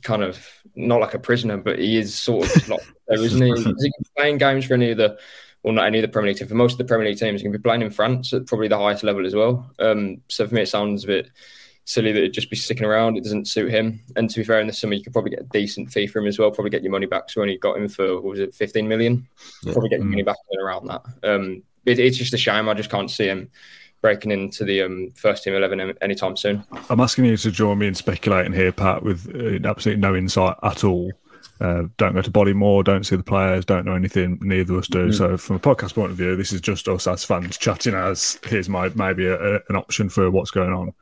kind 0.03 0.23
of 0.23 0.47
not 0.77 1.01
like 1.01 1.14
a 1.14 1.19
prisoner, 1.19 1.57
but 1.57 1.79
he 1.79 1.97
is 1.97 2.14
sort 2.14 2.55
of 2.55 2.69
not 2.69 2.81
there, 3.09 3.19
isn't 3.19 3.40
he? 3.40 3.51
Is 3.59 3.64
he 3.83 3.90
playing 4.19 4.37
games 4.37 4.66
for 4.66 4.75
any 4.75 4.90
of 4.90 4.99
the 4.99 5.19
well, 5.62 5.73
not 5.73 5.87
any 5.87 5.97
of 5.97 6.03
the 6.03 6.09
Premier 6.09 6.29
League 6.29 6.37
teams. 6.37 6.51
For 6.51 6.57
most 6.57 6.73
of 6.73 6.79
the 6.79 6.85
Premier 6.85 7.09
League 7.09 7.19
teams, 7.19 7.40
he 7.40 7.45
can 7.45 7.53
be 7.53 7.59
playing 7.59 7.81
in 7.81 7.90
France 7.90 8.35
at 8.35 8.47
probably 8.47 8.69
the 8.69 8.77
highest 8.77 9.03
level 9.03 9.25
as 9.25 9.35
well. 9.35 9.71
Um, 9.79 10.21
so 10.29 10.47
for 10.47 10.55
me, 10.55 10.62
it 10.62 10.69
sounds 10.69 11.05
a 11.05 11.07
bit 11.07 11.31
silly 11.87 12.12
that 12.12 12.19
it'd 12.19 12.35
just 12.35 12.51
be 12.51 12.57
sticking 12.57 12.85
around. 12.85 13.16
It 13.16 13.25
doesn't 13.25 13.49
suit 13.49 13.71
him. 13.71 14.03
And 14.14 14.29
to 14.29 14.40
be 14.40 14.45
fair, 14.45 14.61
in 14.61 14.66
the 14.66 14.75
summer, 14.75 14.93
you 14.93 15.03
could 15.03 15.14
probably 15.14 15.31
get 15.31 15.40
a 15.40 15.45
decent 15.45 15.90
fee 15.90 16.07
for 16.07 16.19
him 16.19 16.27
as 16.27 16.38
well. 16.38 16.51
Probably 16.51 16.71
get 16.71 16.83
your 16.83 16.93
money 16.93 17.07
back. 17.07 17.31
So 17.31 17.40
when 17.40 17.49
you 17.49 17.59
got 17.59 17.79
him 17.79 17.88
for 17.88 18.16
what 18.16 18.25
was 18.25 18.40
it, 18.40 18.55
fifteen 18.55 18.88
million? 18.88 19.27
Yeah. 19.62 19.73
Probably 19.73 19.88
get 19.88 20.01
your 20.01 20.09
money 20.09 20.23
mm. 20.23 20.27
back 20.27 20.37
around 20.62 20.87
that. 20.88 21.03
Um, 21.23 21.62
it, 21.87 21.99
it's 21.99 22.19
just 22.19 22.35
a 22.35 22.38
shame. 22.38 22.69
I 22.69 22.75
just 22.75 22.90
can't 22.90 23.11
see 23.11 23.27
him 23.27 23.51
breaking 24.00 24.30
into 24.30 24.64
the 24.64 24.82
um, 24.82 25.12
first 25.14 25.44
team 25.44 25.54
11 25.54 25.94
anytime 26.00 26.36
soon. 26.36 26.64
I'm 26.88 27.00
asking 27.00 27.26
you 27.26 27.36
to 27.36 27.50
join 27.50 27.78
me 27.78 27.86
in 27.86 27.94
speculating 27.94 28.52
here, 28.52 28.72
Pat, 28.72 29.02
with 29.02 29.28
uh, 29.34 29.68
absolutely 29.68 30.00
no 30.00 30.16
insight 30.16 30.56
at 30.62 30.84
all. 30.84 31.12
Uh, 31.60 31.84
don't 31.98 32.14
go 32.14 32.22
to 32.22 32.30
Bodymoor, 32.30 32.82
don't 32.84 33.04
see 33.04 33.16
the 33.16 33.22
players, 33.22 33.66
don't 33.66 33.84
know 33.84 33.94
anything. 33.94 34.38
Neither 34.40 34.72
of 34.72 34.80
us 34.80 34.88
do. 34.88 35.08
Mm-hmm. 35.08 35.12
So, 35.12 35.36
from 35.36 35.56
a 35.56 35.60
podcast 35.60 35.94
point 35.94 36.10
of 36.10 36.16
view, 36.16 36.34
this 36.34 36.52
is 36.52 36.60
just 36.62 36.88
us 36.88 37.06
as 37.06 37.24
fans 37.24 37.58
chatting 37.58 37.94
as 37.94 38.38
here's 38.46 38.68
my 38.68 38.88
maybe 38.94 39.26
a, 39.26 39.56
a, 39.56 39.60
an 39.68 39.76
option 39.76 40.08
for 40.08 40.30
what's 40.30 40.50
going 40.50 40.72
on. 40.72 40.94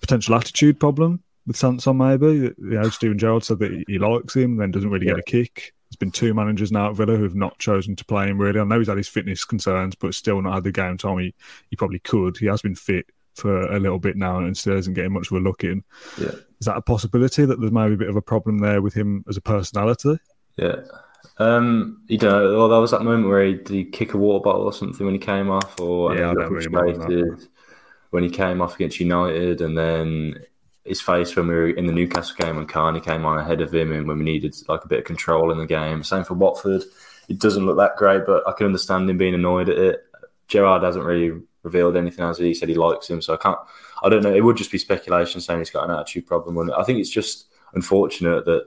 Potential 0.00 0.34
attitude 0.34 0.78
problem 0.78 1.22
with 1.46 1.56
Sanson, 1.56 1.96
maybe. 1.96 2.26
You 2.26 2.54
know, 2.58 2.88
Steven 2.90 3.18
Gerrard 3.18 3.44
said 3.44 3.60
that 3.60 3.84
he 3.86 3.98
likes 3.98 4.36
him, 4.36 4.56
then 4.56 4.72
doesn't 4.72 4.90
really 4.90 5.06
yeah. 5.06 5.14
get 5.14 5.20
a 5.20 5.22
kick. 5.22 5.74
There's 5.92 5.98
been 5.98 6.10
two 6.10 6.32
managers 6.32 6.72
now 6.72 6.88
at 6.88 6.96
Villa 6.96 7.16
who 7.16 7.22
have 7.22 7.34
not 7.34 7.58
chosen 7.58 7.94
to 7.96 8.04
play 8.06 8.26
him 8.26 8.40
really. 8.40 8.58
I 8.58 8.64
know 8.64 8.78
he's 8.78 8.88
had 8.88 8.96
his 8.96 9.08
fitness 9.08 9.44
concerns, 9.44 9.94
but 9.94 10.14
still 10.14 10.40
not 10.40 10.54
had 10.54 10.64
the 10.64 10.72
game 10.72 10.96
time 10.96 11.18
he, 11.18 11.34
he 11.68 11.76
probably 11.76 11.98
could. 11.98 12.38
He 12.38 12.46
has 12.46 12.62
been 12.62 12.74
fit 12.74 13.04
for 13.34 13.70
a 13.70 13.78
little 13.78 13.98
bit 13.98 14.16
now 14.16 14.38
and 14.38 14.56
still 14.56 14.78
isn't 14.78 14.94
getting 14.94 15.12
much 15.12 15.30
of 15.30 15.36
a 15.36 15.40
look 15.40 15.64
in. 15.64 15.84
Yeah. 16.18 16.30
Is 16.60 16.66
that 16.66 16.78
a 16.78 16.80
possibility 16.80 17.44
that 17.44 17.60
there's 17.60 17.72
maybe 17.72 17.92
a 17.92 17.98
bit 17.98 18.08
of 18.08 18.16
a 18.16 18.22
problem 18.22 18.58
there 18.58 18.80
with 18.80 18.94
him 18.94 19.22
as 19.28 19.36
a 19.36 19.42
personality? 19.42 20.16
Yeah. 20.56 20.76
Um, 21.36 22.02
you 22.08 22.16
know, 22.16 22.56
well, 22.56 22.68
there 22.70 22.80
was 22.80 22.92
that 22.92 23.02
moment 23.02 23.28
where 23.28 23.44
he 23.44 23.54
did 23.54 23.68
he 23.68 23.84
kick 23.84 24.14
a 24.14 24.18
water 24.18 24.42
bottle 24.42 24.62
or 24.62 24.72
something 24.72 25.04
when 25.04 25.14
he 25.14 25.18
came 25.18 25.50
off, 25.50 25.78
or 25.78 26.16
yeah, 26.16 26.30
I 26.30 26.34
don't 26.34 26.52
really 26.52 27.36
when 28.08 28.22
he 28.22 28.30
came 28.30 28.62
off 28.62 28.76
against 28.76 28.98
United, 28.98 29.60
and 29.60 29.76
then 29.76 30.42
his 30.84 31.00
face 31.00 31.36
when 31.36 31.46
we 31.46 31.54
were 31.54 31.70
in 31.70 31.86
the 31.86 31.92
Newcastle 31.92 32.34
game 32.36 32.56
when 32.56 32.66
Carney 32.66 33.00
came 33.00 33.24
on 33.24 33.38
ahead 33.38 33.60
of 33.60 33.72
him 33.72 33.92
and 33.92 34.06
when 34.06 34.18
we 34.18 34.24
needed 34.24 34.54
like 34.68 34.84
a 34.84 34.88
bit 34.88 35.00
of 35.00 35.04
control 35.04 35.52
in 35.52 35.58
the 35.58 35.66
game. 35.66 36.02
Same 36.02 36.24
for 36.24 36.34
Watford. 36.34 36.82
It 37.28 37.38
doesn't 37.38 37.64
look 37.64 37.76
that 37.76 37.96
great, 37.96 38.26
but 38.26 38.46
I 38.48 38.52
can 38.52 38.66
understand 38.66 39.08
him 39.08 39.16
being 39.18 39.34
annoyed 39.34 39.68
at 39.68 39.78
it. 39.78 40.04
Gerrard 40.48 40.82
hasn't 40.82 41.04
really 41.04 41.40
revealed 41.62 41.96
anything 41.96 42.24
as 42.24 42.38
he 42.38 42.52
said 42.52 42.68
he 42.68 42.74
likes 42.74 43.08
him, 43.08 43.22
so 43.22 43.34
I 43.34 43.36
can't. 43.36 43.58
I 44.02 44.08
don't 44.08 44.24
know. 44.24 44.34
It 44.34 44.42
would 44.42 44.56
just 44.56 44.72
be 44.72 44.78
speculation 44.78 45.40
saying 45.40 45.60
he's 45.60 45.70
got 45.70 45.88
an 45.88 45.94
attitude 45.94 46.26
problem. 46.26 46.70
I 46.72 46.82
think 46.82 46.98
it's 46.98 47.08
just 47.08 47.46
unfortunate 47.74 48.44
that 48.46 48.64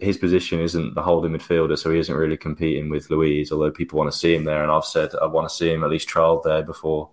his 0.00 0.18
position 0.18 0.60
isn't 0.60 0.94
the 0.94 1.02
holding 1.02 1.30
midfielder, 1.30 1.78
so 1.78 1.92
he 1.92 2.00
isn't 2.00 2.14
really 2.14 2.36
competing 2.36 2.90
with 2.90 3.08
Luiz. 3.10 3.52
Although 3.52 3.70
people 3.70 3.98
want 3.98 4.10
to 4.10 4.18
see 4.18 4.34
him 4.34 4.42
there, 4.42 4.64
and 4.64 4.72
I've 4.72 4.84
said 4.84 5.10
I 5.22 5.26
want 5.26 5.48
to 5.48 5.54
see 5.54 5.72
him 5.72 5.84
at 5.84 5.90
least 5.90 6.08
trialled 6.08 6.42
there 6.42 6.64
before 6.64 7.10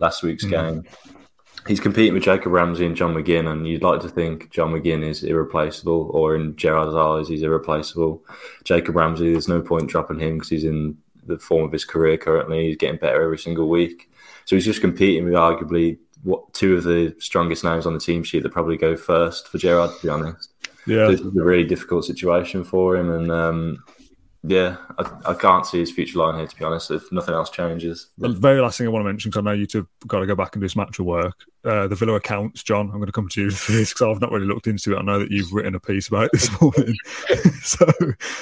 last 0.00 0.24
week's 0.24 0.44
mm. 0.44 0.50
game 0.50 0.84
he's 1.66 1.80
competing 1.80 2.14
with 2.14 2.22
Jacob 2.22 2.52
Ramsey 2.52 2.86
and 2.86 2.96
John 2.96 3.14
McGinn, 3.14 3.50
and 3.50 3.66
you'd 3.66 3.82
like 3.82 4.00
to 4.00 4.08
think 4.08 4.50
John 4.50 4.72
McGinn 4.72 5.06
is 5.06 5.22
irreplaceable, 5.22 6.10
or 6.12 6.34
in 6.34 6.56
Gerrard's 6.56 6.94
eyes, 6.94 7.28
he's 7.28 7.42
irreplaceable. 7.42 8.22
Jacob 8.64 8.96
Ramsey, 8.96 9.32
there's 9.32 9.48
no 9.48 9.60
point 9.60 9.88
dropping 9.88 10.18
him 10.18 10.34
because 10.34 10.50
he's 10.50 10.64
in 10.64 10.96
the 11.26 11.38
form 11.38 11.64
of 11.64 11.72
his 11.72 11.84
career 11.84 12.16
currently. 12.16 12.68
He's 12.68 12.76
getting 12.76 12.98
better 12.98 13.22
every 13.22 13.38
single 13.38 13.68
week. 13.68 14.10
So 14.44 14.56
he's 14.56 14.64
just 14.64 14.80
competing 14.80 15.24
with 15.24 15.34
arguably 15.34 15.98
what 16.22 16.52
two 16.52 16.76
of 16.76 16.84
the 16.84 17.14
strongest 17.18 17.64
names 17.64 17.86
on 17.86 17.94
the 17.94 18.00
team 18.00 18.24
sheet 18.24 18.42
that 18.42 18.52
probably 18.52 18.76
go 18.76 18.96
first 18.96 19.48
for 19.48 19.58
Gerrard. 19.58 19.90
to 20.00 20.06
be 20.06 20.08
honest. 20.08 20.50
Yeah, 20.86 21.06
this 21.06 21.20
is 21.20 21.34
a 21.34 21.42
really 21.42 21.64
difficult 21.64 22.04
situation 22.04 22.62
for 22.62 22.94
him, 22.96 23.10
and 23.10 23.30
um, 23.30 23.84
yeah, 24.46 24.76
I, 24.98 25.30
I, 25.30 25.34
can't 25.34 25.64
see 25.64 25.78
his 25.78 25.90
future 25.90 26.18
line 26.18 26.36
here, 26.36 26.46
to 26.46 26.56
be 26.56 26.64
honest, 26.66 26.90
if 26.90 27.10
nothing 27.10 27.34
else 27.34 27.48
changes. 27.48 28.08
The 28.18 28.28
very 28.28 28.60
last 28.60 28.76
thing 28.76 28.86
I 28.86 28.90
want 28.90 29.02
to 29.02 29.10
mention, 29.10 29.30
because 29.30 29.38
I 29.38 29.42
know 29.42 29.52
you 29.52 29.64
two 29.64 29.78
have 29.78 30.08
got 30.08 30.20
to 30.20 30.26
go 30.26 30.34
back 30.34 30.54
and 30.54 30.60
do 30.60 30.68
some 30.68 30.82
actual 30.82 31.06
work, 31.06 31.34
uh, 31.64 31.86
the 31.86 31.94
Villa 31.94 32.14
accounts, 32.14 32.62
John, 32.62 32.90
I'm 32.90 32.96
going 32.96 33.06
to 33.06 33.12
come 33.12 33.28
to 33.30 33.42
you 33.42 33.50
for 33.52 33.72
this 33.72 33.94
because 33.94 34.14
I've 34.14 34.20
not 34.20 34.30
really 34.32 34.46
looked 34.46 34.66
into 34.66 34.94
it. 34.94 34.98
I 34.98 35.02
know 35.02 35.18
that 35.18 35.30
you've 35.30 35.50
written 35.50 35.74
a 35.74 35.80
piece 35.80 36.08
about 36.08 36.26
it 36.26 36.32
this 36.32 36.60
morning. 36.60 36.94
so 37.62 37.86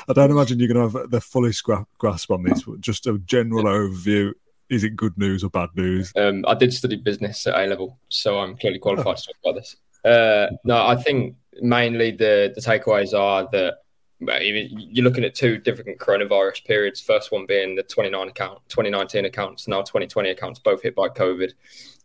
I 0.08 0.12
don't 0.12 0.32
imagine 0.32 0.58
you're 0.58 0.72
going 0.72 0.90
to 0.90 0.98
have 0.98 1.10
the 1.10 1.20
fullest 1.20 1.62
gra- 1.62 1.86
grasp 1.98 2.32
on 2.32 2.42
this, 2.42 2.64
but 2.64 2.80
just 2.80 3.06
a 3.06 3.16
general 3.18 3.64
overview. 3.64 4.32
Is 4.70 4.82
it 4.82 4.96
good 4.96 5.16
news 5.16 5.44
or 5.44 5.50
bad 5.50 5.68
news? 5.76 6.12
Um, 6.16 6.44
I 6.48 6.54
did 6.54 6.72
study 6.72 6.96
business 6.96 7.46
at 7.46 7.54
A 7.54 7.66
level, 7.66 7.98
so 8.08 8.40
I'm 8.40 8.56
clearly 8.56 8.80
qualified 8.80 9.18
to 9.18 9.26
talk 9.26 9.36
about 9.44 9.54
this. 9.54 9.76
Uh, 10.04 10.56
no, 10.64 10.84
I 10.84 10.96
think 10.96 11.36
mainly 11.60 12.10
the, 12.10 12.52
the 12.54 12.60
takeaways 12.60 13.16
are 13.16 13.48
that 13.52 13.81
you're 14.28 15.04
looking 15.04 15.24
at 15.24 15.34
two 15.34 15.58
different 15.58 15.98
coronavirus 15.98 16.64
periods. 16.64 17.00
First 17.00 17.32
one 17.32 17.46
being 17.46 17.74
the 17.74 17.82
29 17.82 18.28
account, 18.28 18.58
2019 18.68 19.24
accounts, 19.24 19.68
now 19.68 19.80
2020 19.82 20.30
accounts, 20.30 20.58
both 20.58 20.82
hit 20.82 20.94
by 20.94 21.08
COVID 21.08 21.52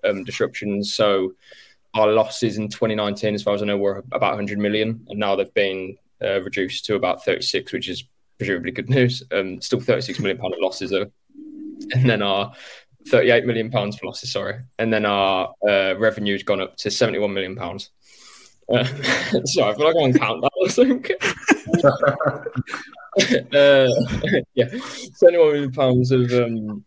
um, 0.03 0.23
disruptions. 0.23 0.93
So 0.93 1.33
our 1.93 2.07
losses 2.07 2.57
in 2.57 2.69
2019, 2.69 3.35
as 3.35 3.43
far 3.43 3.53
as 3.53 3.61
I 3.61 3.65
know, 3.65 3.77
were 3.77 4.03
about 4.11 4.31
100 4.31 4.59
million, 4.59 5.05
and 5.09 5.19
now 5.19 5.35
they've 5.35 5.53
been 5.53 5.97
uh, 6.21 6.41
reduced 6.41 6.85
to 6.85 6.95
about 6.95 7.23
36, 7.23 7.71
which 7.73 7.89
is 7.89 8.03
presumably 8.37 8.71
good 8.71 8.89
news. 8.89 9.23
Um, 9.31 9.61
still 9.61 9.79
36 9.79 10.19
million 10.19 10.37
pound 10.37 10.53
of 10.53 10.59
losses, 10.61 10.91
though. 10.91 11.11
And 11.93 12.09
then 12.09 12.21
our 12.21 12.53
38 13.07 13.45
million 13.45 13.71
pounds 13.71 13.97
for 13.97 14.07
losses, 14.07 14.31
sorry, 14.31 14.59
and 14.79 14.91
then 14.91 15.05
our 15.05 15.53
uh, 15.67 15.95
revenue's 15.97 16.43
gone 16.43 16.61
up 16.61 16.75
to 16.77 16.91
71 16.91 17.33
million 17.33 17.55
pounds. 17.55 17.91
Uh, 18.71 18.83
sorry, 19.45 19.73
I 19.73 19.75
feel 19.75 19.85
like 19.85 19.95
I'm 19.95 20.03
on 20.03 20.13
countdown 20.13 20.49
or 20.61 20.69
something. 20.69 21.05
uh, 23.53 23.87
yeah, 24.55 24.67
71 25.13 25.53
million 25.53 25.71
pounds 25.71 26.11
of, 26.11 26.31
um, 26.33 26.83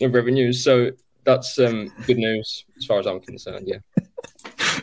of 0.00 0.14
revenues. 0.14 0.62
So 0.62 0.90
that's 1.24 1.58
um, 1.58 1.92
good 2.06 2.18
news 2.18 2.64
as 2.76 2.84
far 2.84 2.98
as 2.98 3.06
I'm 3.06 3.20
concerned. 3.20 3.66
Yeah. 3.66 3.78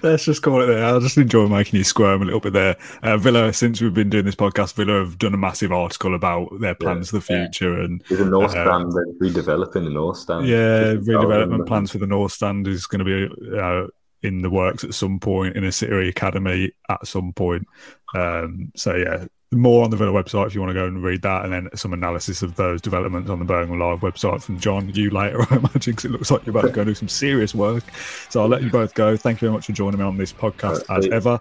Let's 0.03 0.25
just 0.25 0.41
call 0.41 0.61
it 0.61 0.65
there. 0.65 0.83
I'll 0.83 0.99
just 0.99 1.17
enjoy 1.17 1.47
making 1.47 1.77
you 1.77 1.83
squirm 1.83 2.23
a 2.23 2.25
little 2.25 2.39
bit 2.39 2.53
there. 2.53 2.75
Uh, 3.03 3.17
Villa, 3.17 3.53
since 3.53 3.81
we've 3.81 3.93
been 3.93 4.09
doing 4.09 4.25
this 4.25 4.35
podcast, 4.35 4.73
Villa 4.73 4.99
have 4.99 5.19
done 5.19 5.33
a 5.33 5.37
massive 5.37 5.71
article 5.71 6.15
about 6.15 6.59
their 6.59 6.73
plans 6.73 7.07
yeah, 7.07 7.11
for 7.11 7.15
the 7.17 7.21
future 7.21 7.77
yeah. 7.77 7.85
and 7.85 8.03
the 8.09 8.25
North 8.25 8.55
uh, 8.55 8.65
Stand. 8.65 8.93
They're 8.93 9.29
redeveloping 9.29 9.83
the 9.83 9.91
North 9.91 10.17
Stand. 10.17 10.47
Yeah, 10.47 10.95
redevelopment 10.95 11.67
plans 11.67 11.91
for 11.91 11.99
the 11.99 12.07
North 12.07 12.31
Stand 12.31 12.67
is 12.67 12.87
going 12.87 13.05
to 13.05 13.05
be 13.05 13.57
uh, 13.57 13.87
in 14.23 14.41
the 14.41 14.49
works 14.49 14.83
at 14.83 14.93
some 14.93 15.19
point 15.19 15.55
in 15.55 15.63
a 15.63 15.71
city 15.71 16.09
academy 16.09 16.71
at 16.89 17.05
some 17.07 17.33
point. 17.33 17.67
Um, 18.13 18.71
so 18.75 18.95
yeah, 18.95 19.25
more 19.53 19.83
on 19.83 19.89
the 19.89 19.97
Villa 19.97 20.11
website 20.11 20.47
if 20.47 20.55
you 20.55 20.61
want 20.61 20.69
to 20.69 20.73
go 20.73 20.85
and 20.85 21.03
read 21.03 21.21
that, 21.23 21.43
and 21.43 21.51
then 21.51 21.69
some 21.75 21.91
analysis 21.91 22.41
of 22.41 22.55
those 22.55 22.81
developments 22.81 23.29
on 23.29 23.39
the 23.39 23.45
Birmingham 23.45 23.79
Live 23.79 23.99
website 23.99 24.41
from 24.41 24.59
John. 24.59 24.89
You 24.89 25.09
later, 25.09 25.41
I 25.49 25.57
imagine, 25.57 25.91
because 25.91 26.05
it 26.05 26.11
looks 26.11 26.31
like 26.31 26.45
you're 26.45 26.57
about 26.57 26.67
to 26.67 26.73
go 26.73 26.85
do 26.85 26.95
some 26.95 27.09
serious 27.09 27.53
work. 27.53 27.83
So 28.29 28.41
I'll 28.41 28.47
let 28.47 28.63
you 28.63 28.69
both 28.69 28.93
go. 28.93 29.17
Thank 29.17 29.41
you 29.41 29.47
very 29.47 29.53
much 29.53 29.65
for 29.65 29.73
joining 29.73 29.99
me 29.99 30.05
on 30.05 30.17
this 30.17 30.31
podcast 30.31 30.83
as 30.95 31.07
ever. 31.07 31.39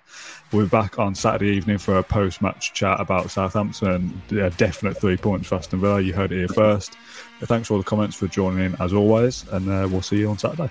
We'll 0.53 0.67
be 0.67 0.71
back 0.71 0.99
on 0.99 1.15
Saturday 1.15 1.55
evening 1.55 1.79
for 1.79 1.99
a 1.99 2.03
post-match 2.03 2.75
chat 2.75 3.01
about 3.01 3.31
Southampton. 3.31 4.21
A 4.33 4.51
definite 4.51 4.97
three 4.97 5.17
points 5.17 5.47
for 5.47 5.55
Aston 5.55 5.81
Villa. 5.81 6.01
You 6.01 6.13
heard 6.13 6.33
it 6.33 6.39
here 6.39 6.49
first. 6.49 6.97
Thanks 7.43 7.69
for 7.69 7.75
all 7.75 7.81
the 7.81 7.85
comments 7.85 8.17
for 8.17 8.27
joining 8.27 8.65
in 8.65 8.77
as 8.81 8.93
always, 8.93 9.47
and 9.51 9.71
uh, 9.71 9.89
we'll 9.89 10.03
see 10.03 10.19
you 10.19 10.29
on 10.29 10.37
Saturday. 10.37 10.71